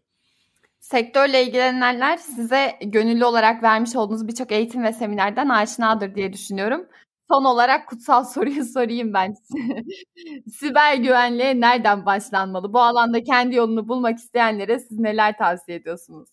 Sektörle 0.80 1.44
ilgilenenler 1.44 2.18
size 2.18 2.80
gönüllü 2.82 3.26
olarak 3.26 3.64
vermiş 3.64 3.96
olduğunuz 3.96 4.28
birçok 4.28 4.52
eğitim 4.52 4.84
ve 4.84 4.94
seminerden 4.94 5.50
aşinadır 5.50 6.16
diye 6.16 6.34
düşünüyorum. 6.34 6.86
Son 7.32 7.44
olarak 7.44 7.90
kutsal 7.90 8.24
soruyu 8.24 8.66
sorayım 8.74 9.14
ben. 9.14 9.36
Siber 10.60 10.96
güvenliğe 10.96 11.60
nereden 11.62 12.06
başlanmalı? 12.06 12.74
Bu 12.74 12.82
alanda 12.82 13.24
kendi 13.24 13.56
yolunu 13.56 13.88
bulmak 13.88 14.18
isteyenlere 14.18 14.80
siz 14.80 15.00
neler 15.00 15.38
tavsiye 15.38 15.78
ediyorsunuz? 15.78 16.30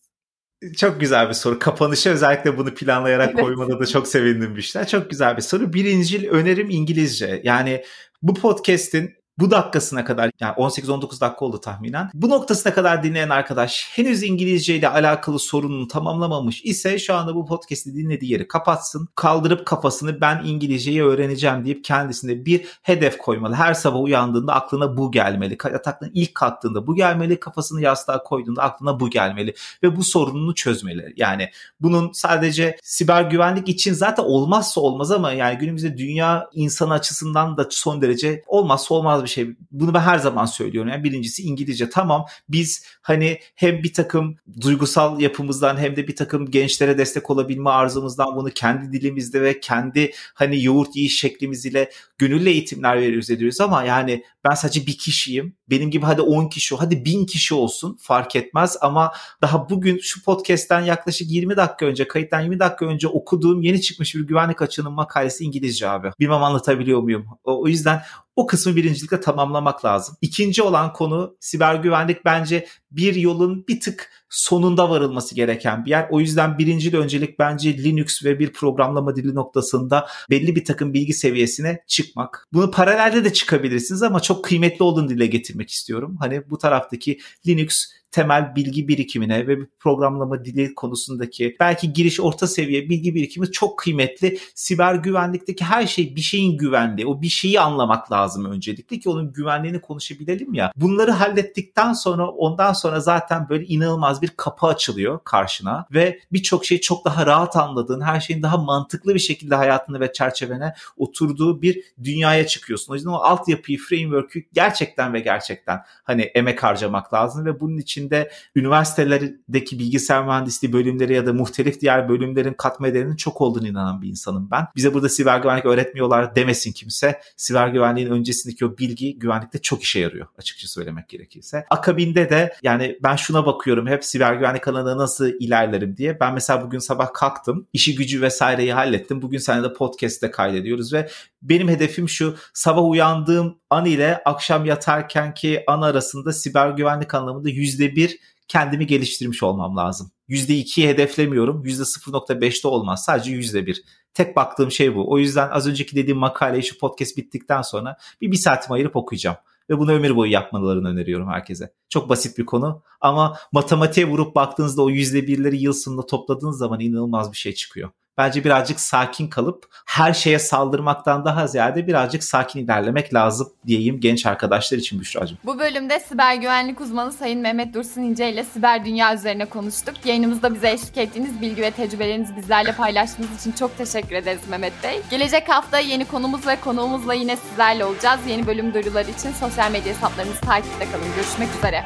Çok 0.77 1.01
güzel 1.01 1.29
bir 1.29 1.35
soru. 1.35 1.59
Kapanışa 1.59 2.11
özellikle 2.11 2.59
bunu 2.59 2.75
planlayarak 2.75 3.31
evet. 3.35 3.45
koymada 3.45 3.81
da 3.81 3.87
çok 3.87 4.09
sevindim 4.09 4.57
bir 4.57 4.63
şeyler. 4.63 4.89
Çok 4.89 5.11
güzel 5.11 5.37
bir 5.37 5.43
soru. 5.43 5.73
Birincil 5.73 6.29
önerim 6.29 6.71
İngilizce. 6.71 7.41
Yani 7.45 7.85
bu 8.23 8.35
podcast'in 8.35 9.20
bu 9.41 9.51
dakikasına 9.51 10.05
kadar 10.05 10.31
yani 10.41 10.55
18-19 10.55 11.21
dakika 11.21 11.45
oldu 11.45 11.61
tahminen. 11.61 12.11
Bu 12.15 12.29
noktasına 12.29 12.75
kadar 12.75 13.03
dinleyen 13.03 13.29
arkadaş 13.29 13.91
henüz 13.93 14.23
İngilizce 14.23 14.77
ile 14.77 14.89
alakalı 14.89 15.39
sorununu 15.39 15.89
tamamlamamış 15.89 16.65
ise 16.65 16.99
şu 16.99 17.15
anda 17.15 17.35
bu 17.35 17.47
podcast'i 17.47 17.95
dinlediği 17.95 18.33
yeri 18.33 18.49
kapatsın. 18.49 19.09
Kaldırıp 19.15 19.67
kafasını 19.67 20.21
ben 20.21 20.43
İngilizceyi 20.45 21.05
öğreneceğim 21.05 21.65
deyip 21.65 21.85
kendisine 21.85 22.45
bir 22.45 22.67
hedef 22.83 23.19
koymalı. 23.19 23.55
Her 23.55 23.75
sabah 23.75 24.01
uyandığında 24.01 24.55
aklına 24.55 24.97
bu 24.97 25.13
gelmeli. 25.13 25.59
Yataktan 25.73 26.11
ilk 26.15 26.35
kalktığında 26.35 26.87
bu 26.87 26.95
gelmeli. 26.95 27.41
Kafasını 27.41 27.83
yastığa 27.83 28.23
koyduğunda 28.23 28.63
aklına 28.63 29.01
bu 29.01 29.11
gelmeli. 29.11 29.55
Ve 29.83 29.97
bu 29.97 30.05
sorununu 30.05 30.55
çözmeli. 30.55 31.15
Yani 31.17 31.51
bunun 31.81 32.13
sadece 32.13 32.77
siber 32.83 33.23
güvenlik 33.23 33.69
için 33.69 33.93
zaten 33.93 34.23
olmazsa 34.23 34.81
olmaz 34.81 35.11
ama 35.11 35.33
yani 35.33 35.59
günümüzde 35.59 35.99
dünya 35.99 36.51
insan 36.53 36.91
açısından 36.91 37.57
da 37.57 37.67
son 37.71 38.03
derece 38.03 38.45
olmazsa 38.47 38.95
olmaz 38.95 39.23
bir 39.23 39.30
şey. 39.31 39.49
Bunu 39.71 39.95
ben 39.95 40.01
her 40.01 40.19
zaman 40.19 40.47
söylüyorum. 40.47 40.91
Yani 40.91 41.05
birincisi 41.05 41.43
İngilizce. 41.43 41.91
Tamam 41.91 42.27
biz 42.49 42.85
hani 43.03 43.39
hem 43.55 43.83
bir 43.83 43.93
takım 43.93 44.37
duygusal 44.61 45.21
yapımızdan 45.21 45.77
hem 45.77 45.97
de 45.97 46.09
bir 46.09 46.17
takım 46.17 46.51
gençlere 46.51 46.99
destek 46.99 47.31
olabilme 47.31 47.71
arzumuzdan 47.71 48.37
bunu 48.37 48.51
kendi 48.51 48.93
dilimizde 48.93 49.43
ve 49.43 49.61
kendi 49.61 50.13
hani 50.35 50.65
yoğurt 50.65 50.97
yiyiş 50.97 51.21
şeklimiz 51.21 51.67
ile 51.67 51.91
gönüllü 52.19 52.49
eğitimler 52.49 52.97
veriyoruz 52.97 53.31
ediyoruz 53.31 53.61
ama 53.61 53.85
yani 53.85 54.25
ben 54.49 54.55
sadece 54.55 54.87
bir 54.87 54.99
kişiyim. 54.99 55.57
Benim 55.71 55.91
gibi 55.91 56.05
hadi 56.05 56.21
10 56.21 56.49
kişi, 56.49 56.77
hadi 56.77 57.05
1000 57.05 57.27
kişi 57.27 57.55
olsun 57.55 57.99
fark 58.01 58.37
etmez 58.37 58.77
ama 58.81 59.13
daha 59.43 59.71
bugün 59.71 59.99
şu 60.03 60.23
podcast'ten 60.23 60.81
yaklaşık 60.81 61.31
20 61.31 61.57
dakika 61.57 61.87
önce, 61.87 62.09
kayıttan 62.09 62.41
20 62.41 62.59
dakika 62.59 62.87
önce 62.87 63.09
okuduğum 63.09 63.63
yeni 63.63 63.81
çıkmış 63.81 64.15
bir 64.15 64.21
güvenlik 64.21 64.63
açığının 64.63 64.93
makalesi 64.93 65.45
İngilizce 65.45 65.89
abi. 65.89 66.11
Bilmem 66.21 66.43
anlatabiliyor 66.43 67.01
muyum? 67.01 67.27
O, 67.45 67.63
o 67.63 67.69
yüzden 67.69 68.03
o 68.41 68.47
kısmı 68.47 68.77
birincilikle 68.77 69.21
tamamlamak 69.21 69.85
lazım. 69.85 70.17
İkinci 70.21 70.63
olan 70.63 70.93
konu 70.93 71.37
siber 71.41 71.75
güvenlik 71.75 72.25
bence 72.25 72.67
bir 72.91 73.15
yolun 73.15 73.67
bir 73.69 73.81
tık 73.81 74.11
sonunda 74.31 74.91
varılması 74.91 75.35
gereken 75.35 75.85
bir 75.85 75.91
yer. 75.91 76.09
O 76.11 76.21
yüzden 76.21 76.59
birinci 76.59 76.99
öncelik 76.99 77.39
bence 77.39 77.79
Linux 77.79 78.25
ve 78.25 78.39
bir 78.39 78.53
programlama 78.53 79.17
dili 79.17 79.35
noktasında 79.35 80.07
belli 80.31 80.57
bir 80.57 80.65
takım 80.65 80.95
bilgi 80.95 81.13
seviyesine 81.13 81.85
çıkmak. 81.87 82.49
Bunu 82.53 82.71
paralelde 82.71 83.25
de 83.25 83.33
çıkabilirsiniz 83.33 84.03
ama 84.03 84.21
çok 84.21 84.45
kıymetli 84.45 84.83
olduğunu 84.83 85.09
dile 85.09 85.27
getirmek 85.27 85.71
istiyorum. 85.71 86.17
Hani 86.21 86.51
bu 86.51 86.59
taraftaki 86.59 87.19
Linux 87.47 87.87
temel 88.11 88.57
bilgi 88.57 88.89
birikimine 88.89 89.47
ve 89.47 89.59
programlama 89.79 90.45
dili 90.45 90.75
konusundaki 90.75 91.57
belki 91.61 91.93
giriş 91.93 92.21
orta 92.21 92.47
seviye 92.47 92.89
bilgi 92.89 93.15
birikimi 93.15 93.53
çok 93.53 93.79
kıymetli. 93.79 94.39
Siber 94.55 94.95
güvenlikteki 94.95 95.65
her 95.65 95.87
şey 95.87 96.17
bir 96.17 96.21
şeyin 96.21 96.59
güvenliği. 96.59 97.07
O 97.07 97.23
bir 97.23 97.29
şeyi 97.29 97.61
anlamak 97.61 98.13
lazım 98.13 98.45
öncelikle 98.45 98.99
ki 98.99 99.09
onun 99.11 99.33
güvenliğini 99.33 99.81
konuşabilelim 99.81 100.55
ya. 100.55 100.73
Bunları 100.77 101.11
hallettikten 101.11 101.93
sonra 101.93 102.29
ondan 102.29 102.73
sonra 102.73 103.01
zaten 103.01 103.49
böyle 103.49 103.65
inanılmaz 103.65 104.20
bir 104.23 104.31
kapı 104.37 104.67
açılıyor 104.67 105.21
karşına 105.25 105.87
ve 105.95 106.21
birçok 106.33 106.65
şey 106.65 106.81
çok 106.81 107.05
daha 107.05 107.27
rahat 107.27 107.57
anladığın, 107.57 108.01
her 108.01 108.21
şeyin 108.21 108.43
daha 108.43 108.57
mantıklı 108.57 109.15
bir 109.15 109.21
şekilde 109.21 109.55
hayatını 109.55 110.01
ve 110.01 110.13
çerçevene 110.13 110.75
oturduğu 110.97 111.63
bir 111.63 111.85
dünyaya 112.05 112.47
çıkıyorsun. 112.47 112.93
O 112.93 112.97
yüzden 112.97 113.11
o 113.11 113.17
altyapıyı, 113.17 113.79
framework'ü 113.79 114.43
gerçekten 114.53 115.15
ve 115.15 115.21
gerçekten 115.21 115.81
hani 116.05 116.23
emek 116.23 116.63
harcamak 116.63 117.15
lazım 117.15 117.45
ve 117.47 117.61
bunun 117.61 117.79
için 117.79 118.01
içinde 118.01 118.31
üniversitelerdeki 118.57 119.79
bilgisayar 119.79 120.25
mühendisliği 120.25 120.73
bölümleri 120.73 121.15
ya 121.15 121.27
da 121.27 121.33
muhtelif 121.33 121.81
diğer 121.81 122.09
bölümlerin 122.09 122.53
katma 122.53 122.95
değerinin 122.95 123.17
çok 123.17 123.41
olduğunu 123.41 123.69
inanan 123.69 124.03
bir 124.03 124.09
insanım 124.09 124.49
ben. 124.51 124.67
Bize 124.77 124.95
burada 124.95 125.09
siber 125.09 125.39
güvenlik 125.41 125.67
öğretmiyorlar 125.67 126.35
demesin 126.35 126.73
kimse. 126.73 127.21
Siber 127.37 127.69
güvenliğin 127.69 128.11
öncesindeki 128.11 128.67
o 128.67 128.79
bilgi 128.79 129.19
güvenlikte 129.19 129.59
çok 129.59 129.83
işe 129.83 130.01
yarıyor 130.01 130.27
açıkça 130.39 130.69
söylemek 130.69 131.09
gerekirse. 131.09 131.65
Akabinde 131.71 132.31
de 132.31 132.55
yani 132.63 132.99
ben 133.03 133.17
şuna 133.17 133.47
bakıyorum 133.47 133.87
hep 133.87 134.05
siber 134.11 134.35
güvenlik 134.35 134.69
alanında 134.69 134.97
nasıl 134.99 135.27
ilerlerim 135.41 135.97
diye. 135.97 136.21
Ben 136.21 136.35
mesela 136.35 136.63
bugün 136.63 136.79
sabah 136.79 137.13
kalktım. 137.13 137.67
işi 137.73 137.95
gücü 137.95 138.23
vesaireyi 138.23 138.73
hallettim. 138.73 139.23
Bugün 139.23 139.39
seninle 139.39 139.69
de 139.69 139.73
podcast'te 139.73 140.31
kaydediyoruz 140.31 140.93
ve 140.93 141.09
benim 141.43 141.69
hedefim 141.69 142.09
şu 142.09 142.37
sabah 142.55 142.91
uyandığım 142.91 143.59
an 143.71 143.87
ile 143.87 144.23
akşam 144.25 144.65
yatarken 144.65 145.35
ki 145.35 145.65
an 145.67 145.83
arasında 145.83 146.33
siber 146.33 146.71
güvenlik 146.71 147.15
anlamında 147.15 147.49
yüzde 147.49 147.97
bir 147.97 148.19
kendimi 148.49 148.87
geliştirmiş 148.87 149.43
olmam 149.43 149.77
lazım. 149.77 150.11
Yüzde 150.29 150.55
ikiyi 150.55 150.89
hedeflemiyorum. 150.89 151.65
Yüzde 151.65 151.83
0.5'te 151.83 152.69
olmaz. 152.69 153.05
Sadece 153.05 153.33
yüzde 153.33 153.67
bir. 153.67 153.83
Tek 154.15 154.37
baktığım 154.37 154.71
şey 154.71 154.95
bu. 154.95 155.13
O 155.13 155.19
yüzden 155.19 155.49
az 155.49 155.69
önceki 155.69 155.97
dediğim 155.97 156.19
makaleyi 156.19 156.63
şu 156.63 156.79
podcast 156.79 157.17
bittikten 157.17 157.63
sonra 157.63 157.97
bir 158.21 158.33
bir 158.33 158.37
saatimi 158.37 158.75
ayırıp 158.75 158.97
okuyacağım. 158.97 159.37
Ve 159.71 159.79
bunu 159.79 159.93
ömür 159.93 160.17
boyu 160.17 160.33
yapmalarını 160.33 160.89
öneriyorum 160.89 161.29
herkese. 161.29 161.73
Çok 161.89 162.09
basit 162.09 162.39
bir 162.39 162.47
konu 162.47 162.83
ama 163.01 163.37
matematiğe 163.53 164.09
vurup 164.09 164.35
baktığınızda 164.35 164.83
o 164.83 164.91
yüzde 164.91 165.27
birleri 165.27 165.63
yıl 165.63 165.73
sonunda 165.73 166.07
topladığınız 166.07 166.59
zaman 166.59 166.81
inanılmaz 166.81 167.33
bir 167.33 167.37
şey 167.37 167.55
çıkıyor 167.55 167.91
bence 168.21 168.45
birazcık 168.45 168.81
sakin 168.81 169.29
kalıp 169.29 169.65
her 169.87 170.13
şeye 170.13 170.39
saldırmaktan 170.39 171.25
daha 171.25 171.47
ziyade 171.47 171.87
birazcık 171.87 172.25
sakin 172.25 172.65
ilerlemek 172.65 173.15
lazım 173.15 173.49
diyeyim 173.67 174.01
genç 174.01 174.27
arkadaşlar 174.27 174.79
için 174.79 175.01
Büşra'cığım. 175.01 175.39
Bu 175.45 175.59
bölümde 175.59 176.01
siber 176.01 176.35
güvenlik 176.35 176.81
uzmanı 176.81 177.13
Sayın 177.13 177.41
Mehmet 177.41 177.75
Dursun 177.75 178.01
İnce 178.03 178.33
ile 178.33 178.45
siber 178.45 178.85
dünya 178.85 179.15
üzerine 179.15 179.45
konuştuk. 179.45 179.95
Yayınımızda 180.05 180.55
bize 180.55 180.71
eşlik 180.71 180.99
ettiğiniz 180.99 181.41
bilgi 181.41 181.63
ve 181.63 181.71
tecrübelerinizi 181.71 182.37
bizlerle 182.37 182.73
paylaştığınız 182.73 183.41
için 183.41 183.53
çok 183.53 183.79
teşekkür 183.79 184.17
ederiz 184.17 184.41
Mehmet 184.51 184.73
Bey. 184.83 185.01
Gelecek 185.11 185.49
hafta 185.49 185.79
yeni 185.79 186.05
konumuz 186.05 186.47
ve 186.47 186.57
konuğumuzla 186.61 187.15
yine 187.15 187.37
sizlerle 187.37 187.85
olacağız. 187.85 188.21
Yeni 188.29 188.47
bölüm 188.47 188.75
duyuruları 188.75 189.11
için 189.11 189.33
sosyal 189.33 189.71
medya 189.71 189.95
hesaplarımızı 189.95 190.41
takipte 190.41 190.85
kalın. 190.91 191.15
Görüşmek 191.17 191.49
üzere. 191.59 191.85